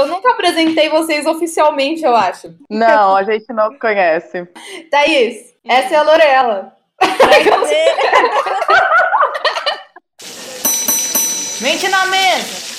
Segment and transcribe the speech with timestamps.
[0.00, 2.54] Eu nunca apresentei vocês oficialmente, eu acho.
[2.70, 4.48] Não, a gente não conhece.
[4.90, 6.72] Thaís, essa é a Lorela.
[11.60, 12.70] Mente na mesa.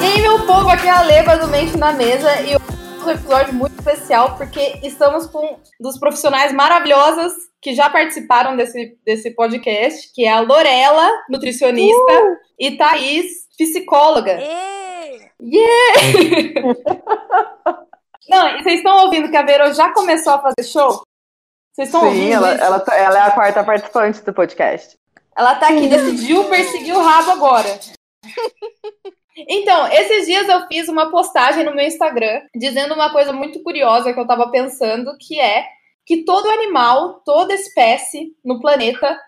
[0.00, 2.63] E aí, meu povo, aqui é a Leva do Mente na Mesa e
[3.06, 8.98] um episódio muito especial porque estamos com um dos profissionais maravilhosas que já participaram desse,
[9.04, 12.36] desse podcast, que é a Lorela, nutricionista, Uh!
[12.58, 13.26] e Thaís,
[13.58, 14.32] psicóloga.
[14.32, 15.30] Ê!
[15.42, 16.62] Yeah!
[18.28, 21.02] Não, e vocês estão ouvindo que a Vero já começou a fazer show?
[21.74, 22.64] Vocês estão Sim, ouvindo ela, isso?
[22.64, 24.96] ela, tá- ela é a quarta participante do podcast.
[25.36, 27.68] Ela tá aqui, decidiu perseguir o rabo agora.
[29.36, 34.12] Então, esses dias eu fiz uma postagem no meu Instagram dizendo uma coisa muito curiosa
[34.12, 35.66] que eu tava pensando, que é
[36.06, 39.18] que todo animal, toda espécie no planeta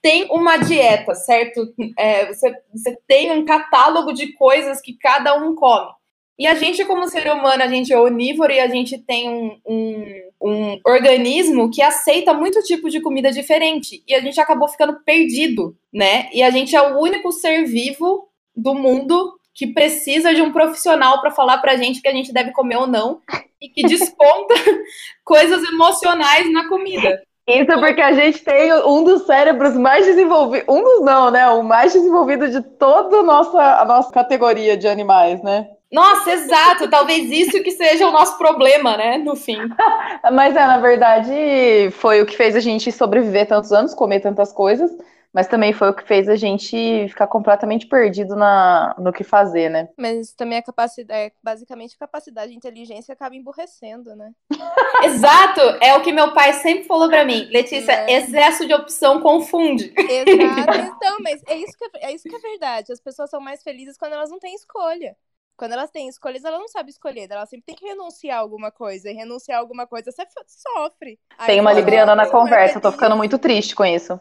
[0.00, 1.72] tem uma dieta, certo?
[1.96, 5.92] É, você, você tem um catálogo de coisas que cada um come.
[6.38, 9.60] E a gente, como ser humano, a gente é onívoro e a gente tem um,
[9.64, 14.02] um, um organismo que aceita muito tipo de comida diferente.
[14.08, 16.28] E a gente acabou ficando perdido, né?
[16.32, 21.20] E a gente é o único ser vivo do mundo que precisa de um profissional
[21.20, 23.20] para falar pra gente que a gente deve comer ou não
[23.60, 24.54] e que desconta
[25.24, 27.22] coisas emocionais na comida.
[27.46, 30.66] Isso porque a gente tem um dos cérebros mais desenvolvidos.
[30.68, 31.48] Um dos não, né?
[31.48, 35.68] O mais desenvolvido de toda a nossa, a nossa categoria de animais, né?
[35.92, 36.88] Nossa, exato.
[36.88, 39.18] Talvez isso que seja o nosso problema, né?
[39.18, 39.58] No fim.
[40.32, 44.52] Mas é, na verdade, foi o que fez a gente sobreviver tantos anos, comer tantas
[44.52, 44.90] coisas,
[45.32, 49.70] mas também foi o que fez a gente ficar completamente perdido na, no que fazer,
[49.70, 49.88] né?
[49.98, 54.32] Mas também a capacidade, é, basicamente a capacidade de inteligência acaba emburrecendo, né?
[55.04, 55.60] Exato.
[55.80, 57.48] É o que meu pai sempre falou pra mim.
[57.50, 58.12] Letícia, É.
[58.12, 59.92] excesso de opção confunde.
[59.96, 60.78] Exato.
[60.78, 62.92] Então, mas é isso, que é, é isso que é verdade.
[62.92, 65.16] As pessoas são mais felizes quando elas não têm escolha.
[65.56, 67.30] Quando elas têm escolhas, elas não sabem escolher.
[67.30, 69.10] Elas sempre têm que renunciar a alguma coisa.
[69.10, 71.18] E renunciar a alguma coisa, você sofre.
[71.38, 74.18] Aí Tem uma libriana na é conversa, eu tô ficando muito triste com isso.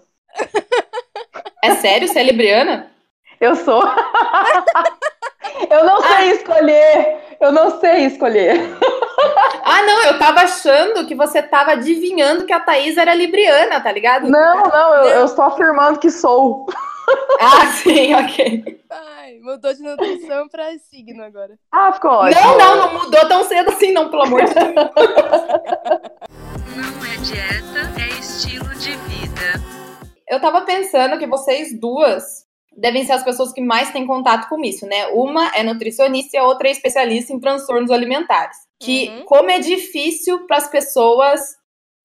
[1.64, 2.08] É sério?
[2.08, 2.92] Você é libriana?
[3.40, 3.84] Eu sou.
[5.70, 7.18] eu não sei escolher.
[7.40, 8.60] Eu não sei escolher.
[9.64, 10.04] Ah, não.
[10.04, 14.28] Eu tava achando que você tava adivinhando que a Thaís era libriana, tá ligado?
[14.28, 16.68] Não, não, eu, eu estou afirmando que sou.
[17.40, 18.82] Ah, sim, ok.
[18.90, 21.56] Ai, mudou de nutrição pra signo agora.
[21.72, 22.42] Ah, ficou ótimo.
[22.42, 24.74] Não, não, não mudou tão cedo assim, não, pelo amor de Deus.
[26.76, 29.21] Não é dieta, é estilo de vida.
[30.32, 34.64] Eu tava pensando que vocês duas devem ser as pessoas que mais têm contato com
[34.64, 35.08] isso, né?
[35.08, 38.56] Uma é nutricionista e a outra é especialista em transtornos alimentares.
[38.80, 39.26] Que Uhum.
[39.26, 41.42] como é difícil para as pessoas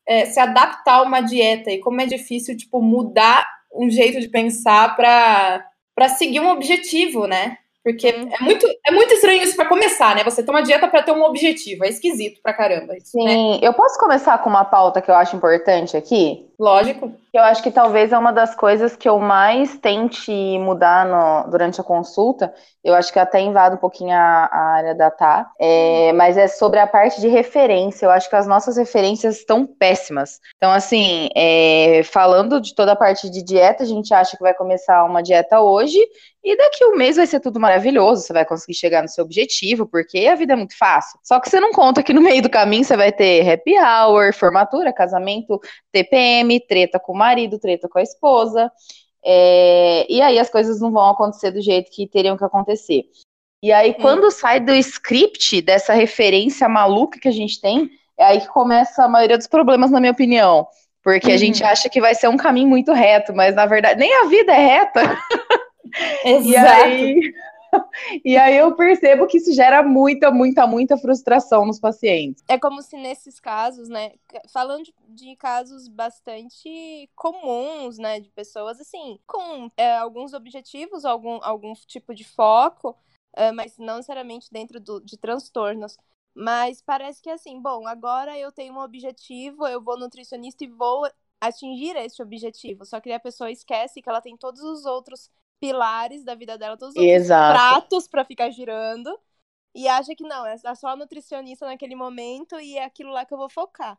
[0.08, 4.28] é, se adaptar a uma dieta e como é difícil, tipo, mudar um jeito de
[4.28, 5.64] pensar para
[5.94, 7.56] para seguir um objetivo, né?
[7.82, 8.28] Porque Uhum.
[8.38, 10.24] é muito, é muito estranho isso para começar, né?
[10.24, 11.84] Você ter uma dieta para ter um objetivo.
[11.84, 13.30] É esquisito pra caramba isso, né?
[13.30, 16.44] Sim, eu posso começar com uma pauta que eu acho importante aqui?
[16.58, 17.12] Lógico.
[17.34, 21.78] Eu acho que talvez é uma das coisas que eu mais tente mudar no- durante
[21.78, 22.52] a consulta.
[22.82, 26.48] Eu acho que até invado um pouquinho a, a área da Tá, é, mas é
[26.48, 28.06] sobre a parte de referência.
[28.06, 30.40] Eu acho que as nossas referências estão péssimas.
[30.56, 34.54] Então, assim, é, falando de toda a parte de dieta, a gente acha que vai
[34.54, 35.98] começar uma dieta hoje
[36.44, 38.22] e daqui um mês vai ser tudo maravilhoso.
[38.22, 41.18] Você vai conseguir chegar no seu objetivo, porque a vida é muito fácil.
[41.22, 44.32] Só que você não conta que no meio do caminho você vai ter happy hour,
[44.32, 45.58] formatura, casamento,
[45.92, 48.70] TPM, treta com o marido, treta com a esposa.
[49.24, 53.04] é, e aí as coisas não vão acontecer do jeito que teriam que acontecer.
[53.62, 58.40] E aí, quando sai do script, dessa referência maluca que a gente tem, é aí
[58.40, 60.66] que começa a maioria dos problemas, na minha opinião.
[61.02, 61.38] Porque a Uhum.
[61.38, 64.52] gente acha que vai ser um caminho muito reto, mas na verdade, nem a vida
[64.52, 65.18] é reta.
[66.24, 66.46] Exato.
[66.46, 67.32] E aí,
[68.24, 72.42] e aí eu percebo que isso gera muita, muita, muita frustração nos pacientes.
[72.48, 74.12] É como se nesses casos, né?
[74.52, 78.20] Falando de, casos bastante comuns, né?
[78.20, 82.96] De pessoas, assim, com é, alguns objetivos, algum, algum tipo de foco,
[83.34, 85.96] é, mas não necessariamente dentro do, de transtornos.
[86.34, 91.08] Mas parece que assim, bom, agora eu tenho um objetivo, eu vou nutricionista e vou
[91.40, 92.84] atingir este objetivo.
[92.84, 95.30] Só que a pessoa esquece que ela tem todos os outros
[95.60, 97.58] pilares da vida dela, todos os outros Exato.
[97.58, 99.10] pratos para ficar girando.
[99.74, 103.34] E acha que não, é só a nutricionista naquele momento e é aquilo lá que
[103.34, 103.98] eu vou focar.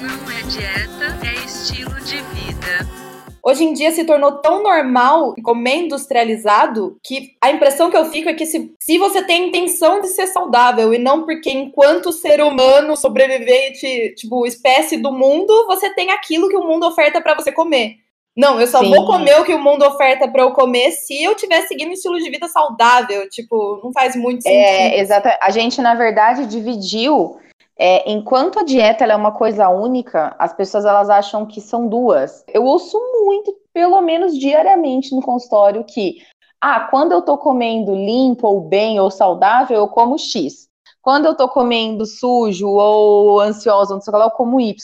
[0.00, 3.38] Não é dieta, é estilo de vida.
[3.42, 8.30] hoje em dia se tornou tão normal comer industrializado que a impressão que eu fico
[8.30, 12.10] é que se, se você tem a intenção de ser saudável e não porque enquanto
[12.10, 17.34] ser humano sobrevivente, tipo, espécie do mundo, você tem aquilo que o mundo oferta para
[17.34, 17.98] você comer.
[18.38, 18.94] Não, eu só Sim.
[18.94, 21.92] vou comer o que o mundo oferta para eu comer se eu estiver seguindo um
[21.92, 23.28] estilo de vida saudável.
[23.28, 24.60] Tipo, não faz muito sentido.
[24.60, 25.36] É, exata.
[25.42, 27.36] A gente, na verdade, dividiu.
[27.76, 32.44] é, enquanto a dieta é uma coisa única, as pessoas elas acham que são duas.
[32.46, 36.18] Eu ouço muito, pelo menos diariamente no consultório, que
[36.60, 40.67] ah, quando eu tô comendo limpo ou bem ou saudável, eu como X.
[41.08, 44.76] Quando eu tô comendo sujo ou ansiosa, não sei o que lá, eu como Y.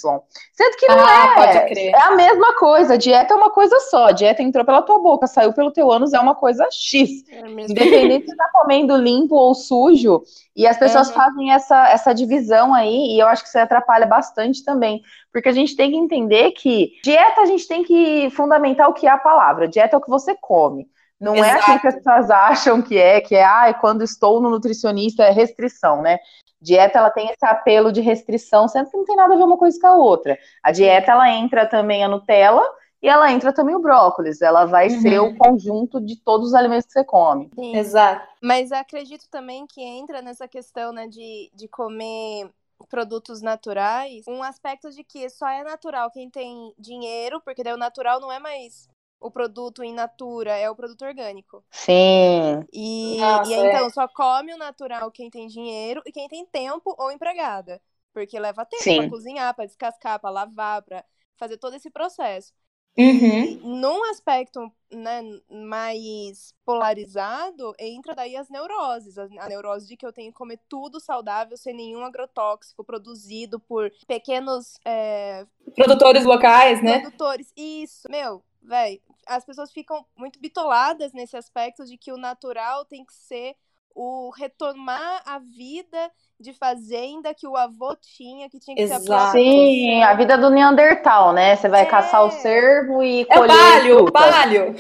[0.54, 1.34] Sendo que não ah, é.
[1.34, 1.92] pode crer.
[1.92, 2.96] É a mesma coisa.
[2.96, 4.10] Dieta é uma coisa só.
[4.10, 7.10] Dieta entrou pela tua boca, saiu pelo teu ânus, é uma coisa X.
[7.28, 7.40] É.
[7.40, 10.22] Independente se tá comendo limpo ou sujo.
[10.56, 11.14] E as pessoas Uhum.
[11.14, 15.02] fazem essa, essa divisão aí, e eu acho que isso atrapalha bastante também.
[15.30, 19.06] Porque a gente tem que entender que dieta a gente tem que fundamentar o que
[19.06, 19.68] é a palavra.
[19.68, 20.88] Dieta é o que você come.
[21.20, 24.50] Não é assim que as pessoas acham que é, que é, ah, quando estou no
[24.50, 26.18] nutricionista é restrição, né?
[26.60, 29.58] Dieta, ela tem esse apelo de restrição, sendo que não tem nada a ver uma
[29.58, 30.38] coisa com a outra.
[30.62, 32.64] A dieta, ela entra também a Nutella
[33.02, 34.40] e ela entra também o brócolis.
[34.40, 35.00] Ela vai Uhum.
[35.02, 37.50] ser o conjunto de todos os alimentos que você come.
[37.54, 37.76] Sim.
[37.76, 38.26] Exato.
[38.42, 42.50] Mas acredito também que entra nessa questão, né, de, de comer
[42.88, 47.78] produtos naturais, um aspecto de que só é natural quem tem dinheiro, porque daí o
[47.78, 48.88] natural não é mais
[49.20, 51.64] o produto in natura, é o produto orgânico.
[51.70, 52.64] Sim.
[52.72, 53.68] E, Nossa, e é.
[53.68, 57.80] então só come o natural quem tem dinheiro e quem tem tempo ou empregada.
[58.12, 58.96] Porque leva tempo Sim.
[58.96, 61.04] pra cozinhar, pra descascar, pra lavar, pra
[61.36, 62.52] fazer todo esse processo.
[62.96, 63.80] Uhum.
[63.80, 65.20] Num aspecto né,
[65.50, 69.18] mais polarizado, entra daí as neuroses.
[69.18, 73.58] A, a neurose de que eu tenho que comer tudo saudável, sem nenhum agrotóxico, produzido
[73.58, 75.44] por pequenos é,
[75.74, 77.00] Produtores locais, né?
[77.00, 77.52] produtores.
[77.56, 79.00] Isso, meu, velho.
[79.26, 83.56] As pessoas ficam muito bitoladas nesse aspecto de que o natural tem que ser
[83.94, 88.96] o retomar a vida de fazenda que o avô tinha, que tinha que ser a
[88.96, 89.38] Exato.
[89.38, 91.56] Sim, a vida do Neandertal, né?
[91.56, 91.86] Você vai É.
[91.86, 94.12] caçar o cervo e É colher palio, o frutas.
[94.12, 94.74] palio.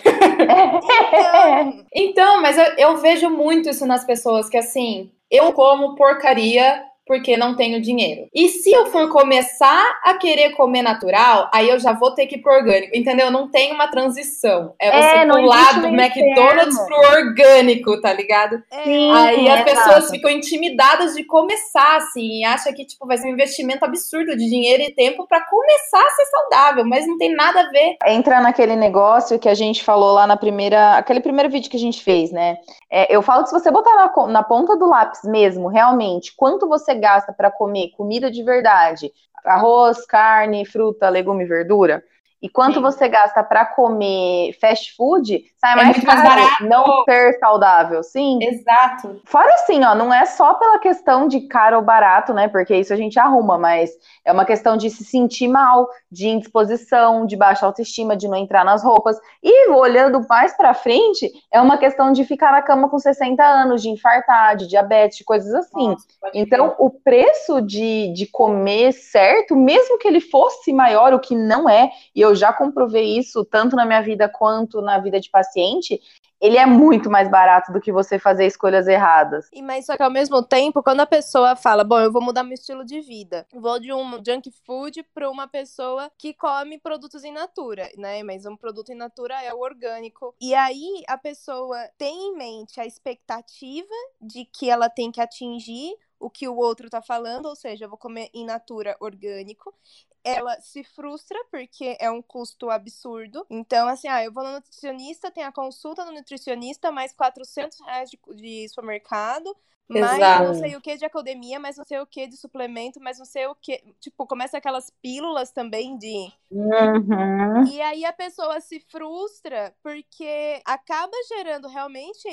[0.84, 6.84] Então, Então, mas eu, eu vejo muito isso nas pessoas, que assim, eu como porcaria
[7.06, 8.28] porque não tenho dinheiro.
[8.34, 12.36] E se eu for começar a querer comer natural, aí eu já vou ter que
[12.36, 13.30] ir pro orgânico, entendeu?
[13.30, 14.74] Não tem uma transição.
[14.80, 16.86] É você É, pular do McDonald's termo.
[16.86, 18.62] pro orgânico, tá ligado?
[18.72, 19.84] é, Sim, Aí as exato.
[19.88, 24.36] pessoas ficam intimidadas de começar, assim, e acham que, tipo, vai ser um investimento absurdo
[24.36, 27.96] de dinheiro e tempo pra começar a ser saudável, mas não tem nada a ver.
[28.06, 31.80] Entra naquele negócio que a gente falou lá na primeira, aquele primeiro vídeo que a
[31.80, 32.56] gente fez, né?
[32.96, 36.68] É, eu falo que se você botar na, na ponta do lápis mesmo, realmente, quanto
[36.68, 39.12] você gasta para comer comida de verdade,
[39.44, 42.04] arroz, carne, fruta, legume, e verdura,
[42.40, 42.82] e quanto Sim.
[42.82, 46.56] você gasta para comer fast food, sai É mais muito mais caro barato.
[46.60, 48.38] não ser saudável, sim.
[48.42, 49.20] Exato.
[49.24, 52.48] Fora assim, ó, não é só pela questão de caro ou barato, né?
[52.48, 53.90] Porque isso a gente arruma, mas
[54.24, 58.64] é uma questão de se sentir mal, de indisposição, de baixa autoestima, de não entrar
[58.64, 59.16] nas roupas.
[59.42, 63.82] E olhando mais pra frente, é uma questão de ficar na cama com 60 anos,
[63.82, 65.88] de infartar, de diabetes, de coisas assim.
[65.88, 71.34] Nossa, Então, o preço de, de comer certo, mesmo que ele fosse maior, o que
[71.34, 75.30] não é, e eu já comprovei isso tanto na minha vida quanto na vida de
[75.54, 76.00] paciente,
[76.40, 79.48] ele é muito mais barato do que você fazer escolhas erradas.
[79.52, 82.42] E mas só que ao mesmo tempo, quando a pessoa fala, bom, eu vou mudar
[82.42, 87.24] meu estilo de vida, vou de um junk food para uma pessoa que come produtos
[87.24, 88.22] in natura, né?
[88.22, 90.34] Mas um produto in natura é o orgânico.
[90.40, 95.94] E aí a pessoa tem em mente a expectativa de que ela tem que atingir
[96.18, 99.74] o que o outro tá falando, ou seja, eu vou comer in natura orgânico.
[100.24, 103.46] Ela se frustra porque é um custo absurdo.
[103.50, 108.10] Então, assim, ah, eu vou no nutricionista, tem a consulta no nutricionista, mais 400 reais
[108.10, 109.54] de, de supermercado,
[109.90, 110.44] Exato.
[110.44, 113.26] não sei o que de academia, mais não sei o que de suplemento, mais não
[113.26, 113.82] sei o que.
[114.00, 116.32] Tipo, começa aquelas pílulas também de.
[116.50, 117.66] Uhum.
[117.66, 122.26] E aí a pessoa se frustra porque acaba gerando realmente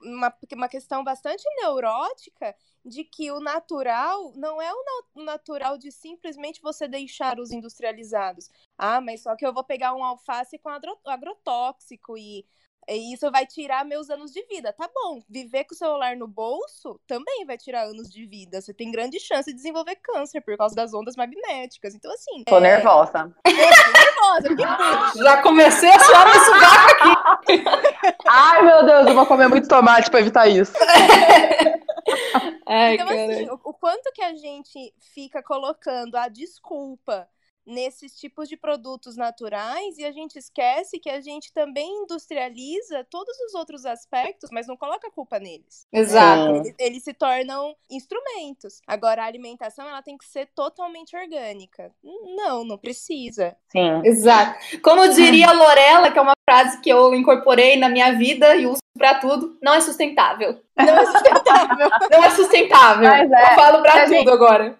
[0.00, 5.78] uma, uma questão bastante neurótica de que o natural não é o na- o natural
[5.78, 8.50] de simplesmente você deixar os industrializados.
[8.76, 12.44] Ah, mas só que eu vou pegar um alface com agro- agrotóxico e,
[12.88, 14.72] e isso vai tirar meus anos de vida.
[14.72, 18.60] Tá bom, viver com o celular no bolso também vai tirar anos de vida.
[18.60, 21.94] Você tem grande chance de desenvolver câncer por causa das ondas magnéticas.
[21.94, 22.44] Então, assim.
[22.44, 23.32] Tô é- nervosa.
[23.44, 27.22] Eu tô nervosa, Já comecei a suar no sovaco.
[28.28, 30.72] Ai, meu Deus, eu vou comer muito tomate pra evitar isso.
[32.66, 33.32] Ai, Então, cara.
[33.32, 37.28] assim, o, o quanto que a gente fica colocando a desculpa
[37.66, 43.36] nesses tipos de produtos naturais e a gente esquece que a gente também industrializa todos
[43.40, 45.86] os outros aspectos, mas não coloca a culpa neles.
[45.92, 46.56] Exato.
[46.56, 48.80] Eles, eles se tornam instrumentos.
[48.86, 51.92] Agora, a alimentação ela tem que ser totalmente orgânica.
[52.02, 53.56] Não, não precisa.
[53.68, 54.02] Sim.
[54.04, 54.80] Exato.
[54.82, 58.66] Como diria a Lorela, que é uma frase que eu incorporei na minha vida e
[58.66, 60.58] uso pra tudo, não é sustentável.
[60.76, 61.90] Não é sustentável.
[62.10, 63.08] Não é sustentável.
[63.10, 64.76] É, eu falo pra a tudo gente- agora.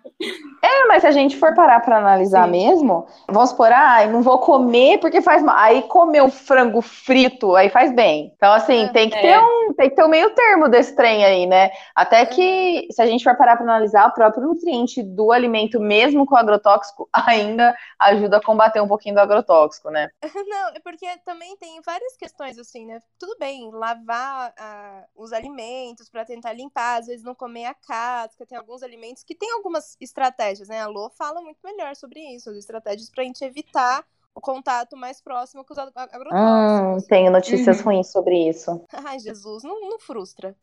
[0.63, 2.53] É, mas se a gente for parar pra analisar Sim.
[2.53, 5.57] mesmo, vamos supor, ah, eu não vou comer porque faz mal.
[5.59, 8.33] Aí comer um frango frito, aí faz bem.
[8.37, 9.21] Então, assim, tem que É.
[9.21, 11.71] ter um, tem que ter um meio termo desse trem aí, né?
[11.95, 16.25] Até que, se a gente for parar pra analisar, o próprio nutriente do alimento, mesmo
[16.25, 17.09] com agrotóxico,
[17.67, 20.09] ainda ajuda a combater um pouquinho do agrotóxico, né?
[20.49, 23.01] Não, é porque também tem várias questões assim, né?
[23.19, 23.69] Tudo bem,
[24.03, 28.83] lavar ah, os alimentos para tentar limpar, às vezes não comer a casca, tem alguns
[28.83, 30.81] alimentos que tem algumas estratégias, né?
[30.81, 34.07] A Lô fala muito melhor sobre isso, as estratégias pra gente evitar
[34.41, 37.07] contato mais próximo com os ag- Hum, agrotóxicos.
[37.07, 37.85] tenho notícias Uhum.
[37.85, 38.83] ruins sobre isso.
[39.07, 40.55] Ai, Jesus, não, não frustra.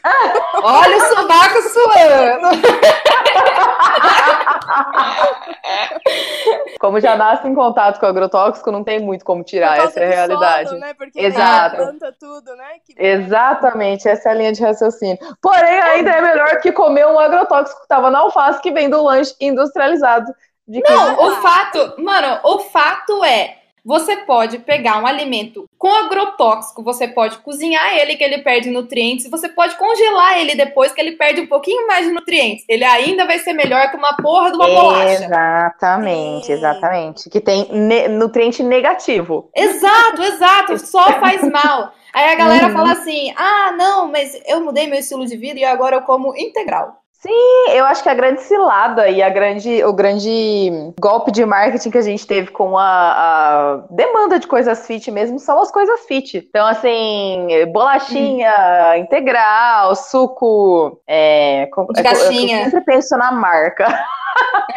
[0.63, 2.49] Olha o sovaco suando.
[6.79, 10.05] Como já nasce em contato com o agrotóxico, não tem muito como tirar, essa é
[10.05, 10.69] a realidade.
[10.69, 10.93] solo, né?
[10.93, 11.75] Porque Exato.
[11.75, 12.69] é, planta tudo, né?
[12.85, 15.17] Que- Exatamente, essa é a linha de raciocínio.
[15.41, 19.03] Porém, ainda é melhor que comer um agrotóxico que estava na alface que vem do
[19.03, 20.33] lanche industrializado.
[20.67, 26.83] De Não, o fato, mano, o fato é, você pode pegar um alimento com agrotóxico,
[26.83, 31.13] você pode cozinhar ele que ele perde nutrientes, você pode congelar ele depois que ele
[31.13, 32.65] perde um pouquinho mais de nutrientes.
[32.67, 35.25] Ele ainda vai ser melhor que uma porra de uma bolacha.
[35.25, 37.29] Exatamente, exatamente.
[37.29, 39.49] Que tem ne- nutriente negativo.
[39.55, 41.91] Exato, exato, só faz mal.
[42.13, 42.73] Aí a galera Uhum.
[42.73, 46.35] fala assim: "Ah, não, mas eu mudei meu estilo de vida e agora eu como
[46.35, 46.97] integral".
[47.25, 51.91] E eu acho que a grande cilada e a grande, o grande golpe de marketing
[51.91, 56.05] que a gente teve com a, a demanda de coisas fit mesmo são as coisas
[56.05, 56.37] fit.
[56.37, 61.01] Então, assim, bolachinha integral, suco.
[61.05, 62.59] É, De é, caixinha.
[62.59, 63.87] Eu sempre penso na marca.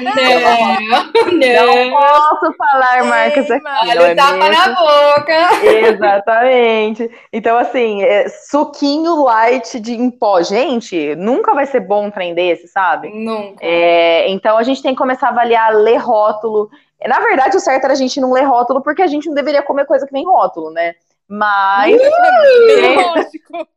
[0.01, 1.91] Não, Não não.
[1.91, 3.65] posso falar marcas aqui.
[3.89, 4.53] Olha é tapa mesmo?
[4.53, 5.65] na boca.
[5.65, 7.11] Exatamente.
[7.33, 10.43] Então, assim, é, suquinho light de em pó.
[10.43, 13.11] Gente, nunca vai ser bom um trem desse, sabe?
[13.11, 13.59] Nunca.
[13.61, 16.71] É, então, a gente tem que começar a avaliar, ler rótulo.
[17.07, 19.63] Na verdade, o certo era a gente não ler rótulo, porque a gente não deveria
[19.63, 20.95] comer coisa que nem rótulo, né?
[21.29, 23.69] Mas, lógico.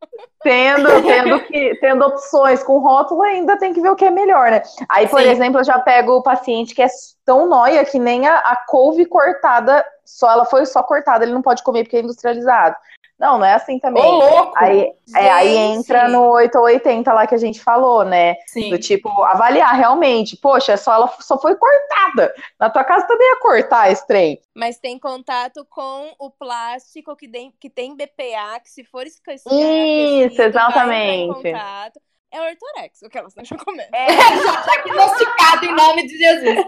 [0.42, 4.50] tendo, tendo, que, tendo opções com rótulo, ainda tem que ver o que é melhor,
[4.50, 4.62] né?
[4.88, 5.28] Aí, por Sim.
[5.28, 6.88] exemplo, eu já pego o paciente que é
[7.24, 11.42] tão nóia que nem a, a couve cortada, só ela foi só cortada, ele não
[11.42, 12.76] pode comer porque é industrializado.
[13.18, 14.02] Não, não é assim também.
[14.02, 14.52] Ô, louco.
[14.56, 18.36] Aí, é, aí entra no 8 ou 80 lá que a gente falou, né?
[18.46, 18.68] Sim.
[18.68, 20.36] Do tipo, avaliar realmente.
[20.36, 22.34] Poxa, só ela só foi cortada.
[22.60, 24.38] Na tua casa também ia cortar esse trem.
[24.54, 29.54] Mas tem contato com o plástico que tem, que tem BPA, que se for esquecido,
[29.54, 31.30] Isso, exatamente.
[31.38, 32.00] Em contato.
[32.30, 33.88] É o ortorex, o que elas deixam comer.
[33.90, 36.66] Diagnosticado em nome de Jesus.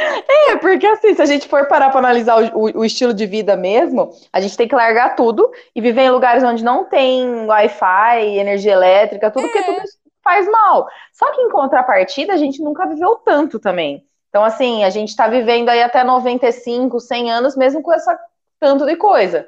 [0.00, 3.26] É, porque assim, se a gente for parar para analisar o, o- o estilo de
[3.26, 7.46] vida mesmo, a gente tem que largar tudo e viver em lugares onde não tem
[7.46, 9.62] Wi-Fi, energia elétrica, tudo, porque É.
[9.64, 10.86] tudo isso faz mal.
[11.12, 14.04] Só que em contrapartida, a gente nunca viveu tanto também.
[14.28, 18.16] Então, assim, a gente tá vivendo aí até 95, 100 anos, mesmo com essa
[18.60, 19.46] tanto de coisa.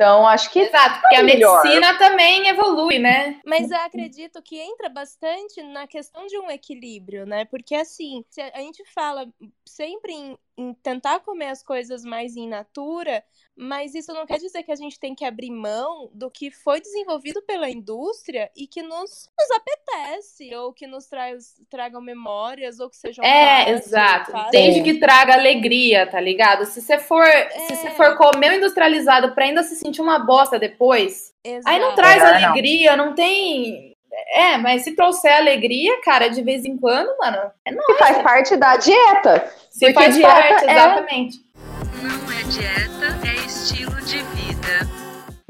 [0.00, 1.62] Então, acho que Exato, porque a melhor.
[1.62, 3.38] medicina também evolui, né?
[3.44, 7.44] Mas eu acredito que entra bastante na questão de um equilíbrio, né?
[7.44, 9.28] Porque assim, se a gente fala
[9.62, 13.22] sempre em, em tentar comer as coisas mais in natura,
[13.62, 16.80] mas isso não quer dizer que a gente tem que abrir mão do que foi
[16.80, 22.88] desenvolvido pela indústria e que nos, nos apetece, ou que nos traz, tragam memórias, ou
[22.88, 24.32] que sejam É, fáceis, exato.
[24.32, 24.50] fáceis.
[24.52, 26.64] Desde que traga alegria, tá ligado?
[26.64, 27.26] Se você for,
[27.66, 31.32] se você for comer o industrializado pra ainda se sentir uma bosta depois,
[31.66, 31.94] aí não Exato.
[31.96, 32.48] traz É, não.
[32.48, 33.94] alegria, não tem.
[34.34, 37.86] É, mas se trouxer alegria, cara, de vez em quando, mano, é nóis.
[37.86, 39.52] que faz parte da dieta.
[39.70, 41.38] Se porque faz dieta parte, é- exatamente.
[42.02, 42.99] Não é dieta,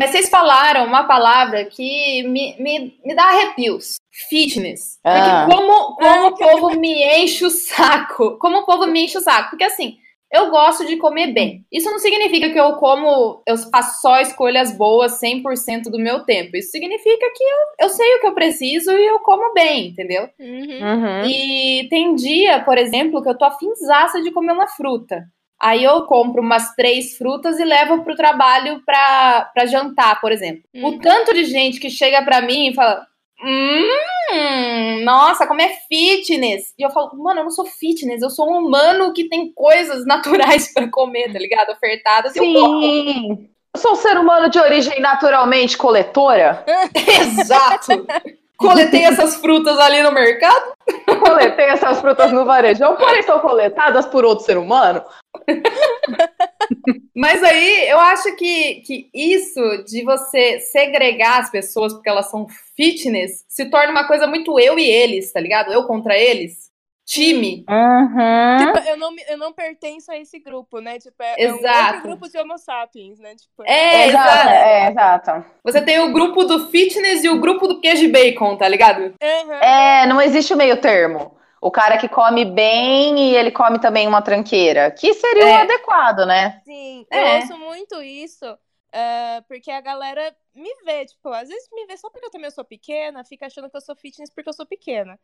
[0.00, 3.96] Mas vocês falaram uma palavra que me, me, me dá arrepios.
[4.30, 4.98] Fitness.
[5.04, 5.44] Ah.
[5.44, 8.38] Porque como, como o povo me enche o saco.
[8.38, 9.50] Como o povo me enche o saco.
[9.50, 9.98] Porque assim,
[10.32, 11.66] eu gosto de comer bem.
[11.70, 16.56] Isso não significa que eu como, eu faço só escolhas boas 100% do meu tempo.
[16.56, 20.30] Isso significa que eu, eu sei o que eu preciso e eu como bem, entendeu?
[20.38, 20.78] Uhum.
[20.80, 21.26] Uhum.
[21.26, 25.26] E tem dia, por exemplo, que eu tô afinzaça de comer uma fruta.
[25.60, 30.62] Aí eu compro umas três frutas e levo pro trabalho pra, pra jantar, por exemplo.
[30.74, 30.86] Uhum.
[30.86, 33.06] O tanto de gente que chega pra mim e fala:
[33.44, 36.72] hum, nossa, como é fitness.
[36.78, 40.04] E eu falo, mano, eu não sou fitness, eu sou um humano que tem coisas
[40.08, 41.70] naturais pra comer, tá ligado?
[41.72, 42.34] Ofertadas.
[42.34, 42.80] e eu.
[42.80, 43.48] Sim.
[43.72, 46.64] Eu sou um ser humano de origem naturalmente coletora.
[46.94, 48.06] Exato.
[48.60, 50.74] Coletei essas frutas ali no mercado.
[51.24, 55.02] Coletei essas frutas no varejão, porém são coletadas por outro ser humano.
[57.16, 62.46] Mas aí eu acho que, que isso de você segregar as pessoas porque elas são
[62.76, 65.72] fitness se torna uma coisa muito eu e eles, tá ligado?
[65.72, 66.69] Eu contra eles.
[67.12, 67.64] Time.
[67.68, 68.58] Uhum.
[68.72, 70.96] Tipo, eu não, eu não pertenço a esse grupo, né?
[71.00, 71.86] Tipo, é, é um Exato.
[71.96, 73.34] outro grupo de homo sapiens, né?
[73.34, 74.48] Tipo, É, exato, exato.
[74.48, 75.44] é, exato.
[75.64, 79.12] Você tem o grupo do fitness e o grupo do queijo e bacon, tá ligado?
[79.20, 79.54] Aham.
[79.60, 81.36] É, não existe o meio termo.
[81.60, 84.92] O cara que come bem e ele come também uma tranqueira.
[84.92, 85.62] Que seria o É.
[85.62, 86.60] adequado, né?
[86.64, 87.18] Sim, É.
[87.18, 88.44] eu ouço muito isso,
[88.92, 92.50] é, porque a galera me vê, tipo, às vezes me vê só porque eu também
[92.52, 95.18] sou pequena, fica achando que eu sou fitness porque eu sou pequena.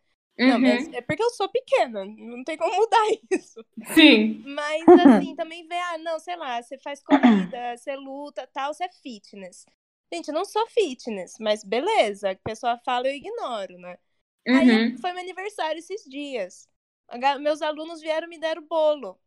[0.44, 0.60] Não, Uhum.
[0.60, 2.98] mas é porque eu sou pequena, não tem como mudar
[3.32, 3.64] isso.
[3.94, 4.44] Sim.
[4.44, 8.84] Mas assim, também vê, ah, não, sei lá, você faz corrida, você luta, tal, você
[8.84, 9.66] é fitness.
[10.12, 13.98] Gente, eu não sou fitness, mas beleza, a pessoa fala, eu ignoro, né?
[14.52, 14.98] Aí Uhum.
[15.00, 16.68] foi meu aniversário esses dias.
[17.40, 19.18] Meus alunos vieram e me deram bolo.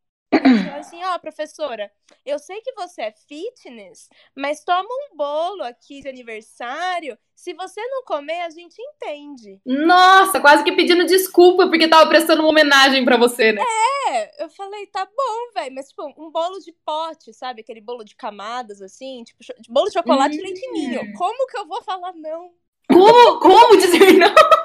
[0.80, 1.92] Assim, ó, professora,
[2.26, 7.18] eu sei que você é fitness, mas toma um bolo aqui de aniversário.
[7.36, 9.60] Se você não comer, a gente entende.
[9.66, 13.64] Nossa, quase que pedindo desculpa porque tava prestando uma homenagem pra você, né?
[14.10, 17.62] É, eu falei, tá bom, velho, mas tipo, um bolo de pote, sabe?
[17.62, 20.42] Aquele bolo de camadas, assim, tipo, bolo de chocolate Hum.
[20.42, 21.14] leitinho.
[21.18, 22.52] Como que eu vou falar não?
[22.88, 24.34] Como, como dizer não?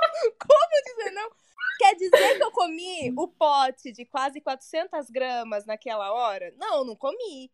[0.84, 1.30] dizer não?
[1.78, 6.52] Quer dizer que eu comi o pote de quase 400 gramas naquela hora?
[6.56, 7.50] Não, não comi.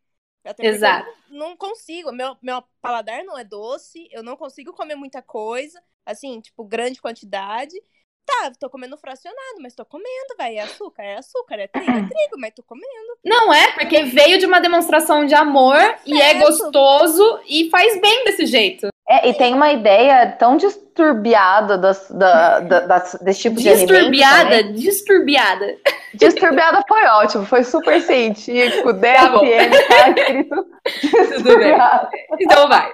[0.59, 1.11] Exato.
[1.29, 2.13] não, não consigo.
[2.13, 7.01] Meu, meu paladar não é doce, eu não consigo comer muita coisa, assim, tipo, grande
[7.01, 7.75] quantidade.
[8.25, 10.57] Tá, tô comendo fracionado, mas tô comendo, vai.
[10.57, 13.19] É açúcar, é açúcar, é trigo, é trigo, mas tô comendo.
[13.25, 18.25] Não é, porque veio de uma demonstração de amor e é gostoso e faz bem
[18.25, 18.89] desse jeito.
[19.13, 23.89] É, e tem uma ideia tão disturbiada das, da, da- das- desse tipo de alimento
[23.93, 25.75] Disturbiada, disturbiada.
[26.15, 29.41] Disturbiada foi ótimo, foi super científico, Tá bom.
[29.41, 30.67] DSM, tá escrito
[31.43, 31.77] Tudo bem.
[32.41, 32.91] Então vai.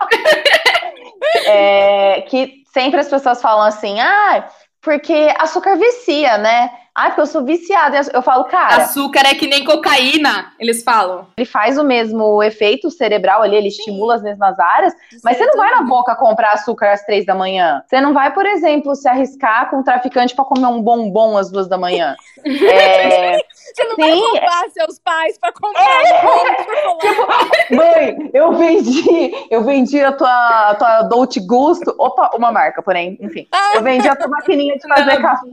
[1.46, 4.48] É, que sempre as pessoas falam assim, ah,
[4.80, 6.70] porque açúcar vicia, né?
[6.98, 8.00] Ah, porque eu sou viciada.
[8.14, 11.26] Eu falo, cara, Açúcar é que nem cocaína, eles falam.
[11.36, 15.56] ele faz o mesmo efeito cerebral ali, ele estimula as mesmas áreas, mas você não
[15.58, 17.82] vai na boca comprar açúcar às três da manhã.
[17.86, 21.50] Você não vai, por exemplo, se arriscar com um traficante pra comer um bombom às
[21.50, 22.16] duas da manhã.
[22.46, 23.38] É,
[23.74, 24.20] Você não vai Sim.
[24.20, 27.74] roubar seus pais pra comprar um bolo de chocolate.
[27.74, 33.18] Mãe, eu vendi, eu vendi a tua, a tua Dolce Gusto, opa, uma marca, porém,
[33.20, 33.48] enfim.
[33.74, 35.22] Eu vendi a tua maquininha de fazer Não.
[35.22, 35.46] café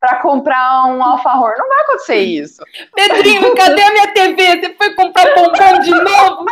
[0.00, 1.54] pra comprar um alfajor.
[1.58, 2.62] Não vai acontecer isso.
[2.94, 4.60] Pedrinho, cadê a minha TV?
[4.60, 6.46] Você foi comprar bombom de novo?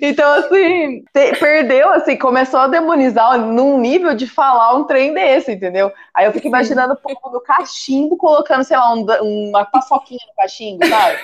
[0.00, 5.50] Então, assim, te- perdeu, assim, começou a demonizar num nível de falar um trem desse,
[5.52, 5.92] entendeu?
[6.14, 9.04] Aí eu fico imaginando o povo no cachimbo colocando, sei lá, um
[9.48, 11.18] uma paçoquinha no cachimbo, sabe?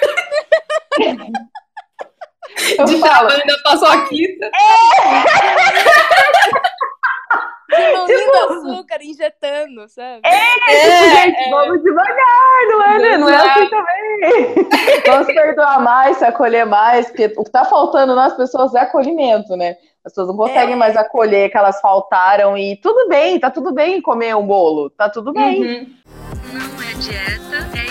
[2.79, 4.51] Eu De falo, a paçoquita.
[7.71, 10.21] Diminuindo açúcar, injetando, sabe?
[10.25, 13.17] É, gente, vamos devagar, não é, né?
[13.17, 14.69] Não é assim também.
[15.07, 19.57] Vamos perdoar mais, se acolher mais, porque o que tá faltando nas pessoas é acolhimento,
[19.57, 19.77] né?
[20.05, 24.03] As pessoas não conseguem mais acolher que elas faltaram e tudo bem, tá tudo bem
[24.03, 25.63] comer um bolo, tá tudo bem.
[25.63, 25.95] Uhum.
[26.53, 27.84] Não é dieta, é.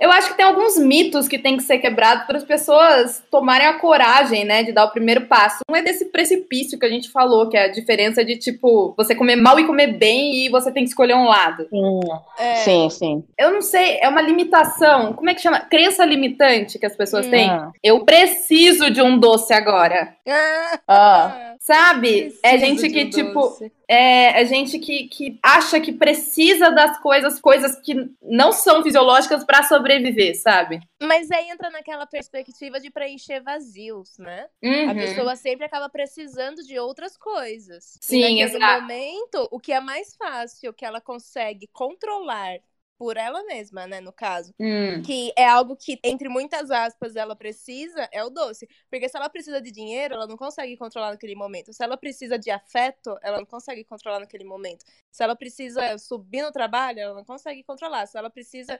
[0.00, 3.66] Eu acho que tem alguns mitos que tem que ser quebrados para as pessoas tomarem
[3.66, 5.58] a coragem, né, de dar o primeiro passo.
[5.70, 9.14] Um é desse precipício que a gente falou, que é a diferença de, tipo, você
[9.14, 11.66] comer mal e comer bem e você tem que escolher um lado.
[11.68, 12.00] Sim,
[12.38, 12.54] É.
[12.56, 13.24] sim, sim.
[13.38, 15.12] Eu não sei, é uma limitação.
[15.12, 15.60] Como é que chama?
[15.60, 17.30] Crença limitante que as pessoas Hum.
[17.30, 17.50] têm.
[17.82, 20.14] Eu preciso de um doce agora.
[20.26, 22.32] Ah, ah, Sabe?
[22.42, 23.72] É preciso gente de que, um tipo, doce.
[23.92, 29.42] É, é gente que, que acha que precisa das coisas, coisas que não são fisiológicas
[29.44, 30.80] pra sobreviver, sabe?
[31.02, 34.46] Mas aí entra naquela perspectiva de preencher vazios, né?
[34.62, 34.94] A Uhum.
[34.94, 37.98] pessoa sempre acaba precisando de outras coisas.
[38.00, 38.82] Sim, e naquele exato.
[38.82, 42.58] momento, o que é mais fácil, que ela consegue controlar
[43.00, 45.00] por ela mesma, né, no caso, Hum.
[45.00, 48.68] que é algo que, entre muitas aspas, ela precisa, é o doce.
[48.90, 51.72] Porque se ela precisa de dinheiro, ela não consegue controlar naquele momento.
[51.72, 54.84] Se ela precisa de afeto, ela não consegue controlar naquele momento.
[55.10, 58.04] Se ela precisa subir no trabalho, ela não consegue controlar.
[58.06, 58.78] Se ela precisa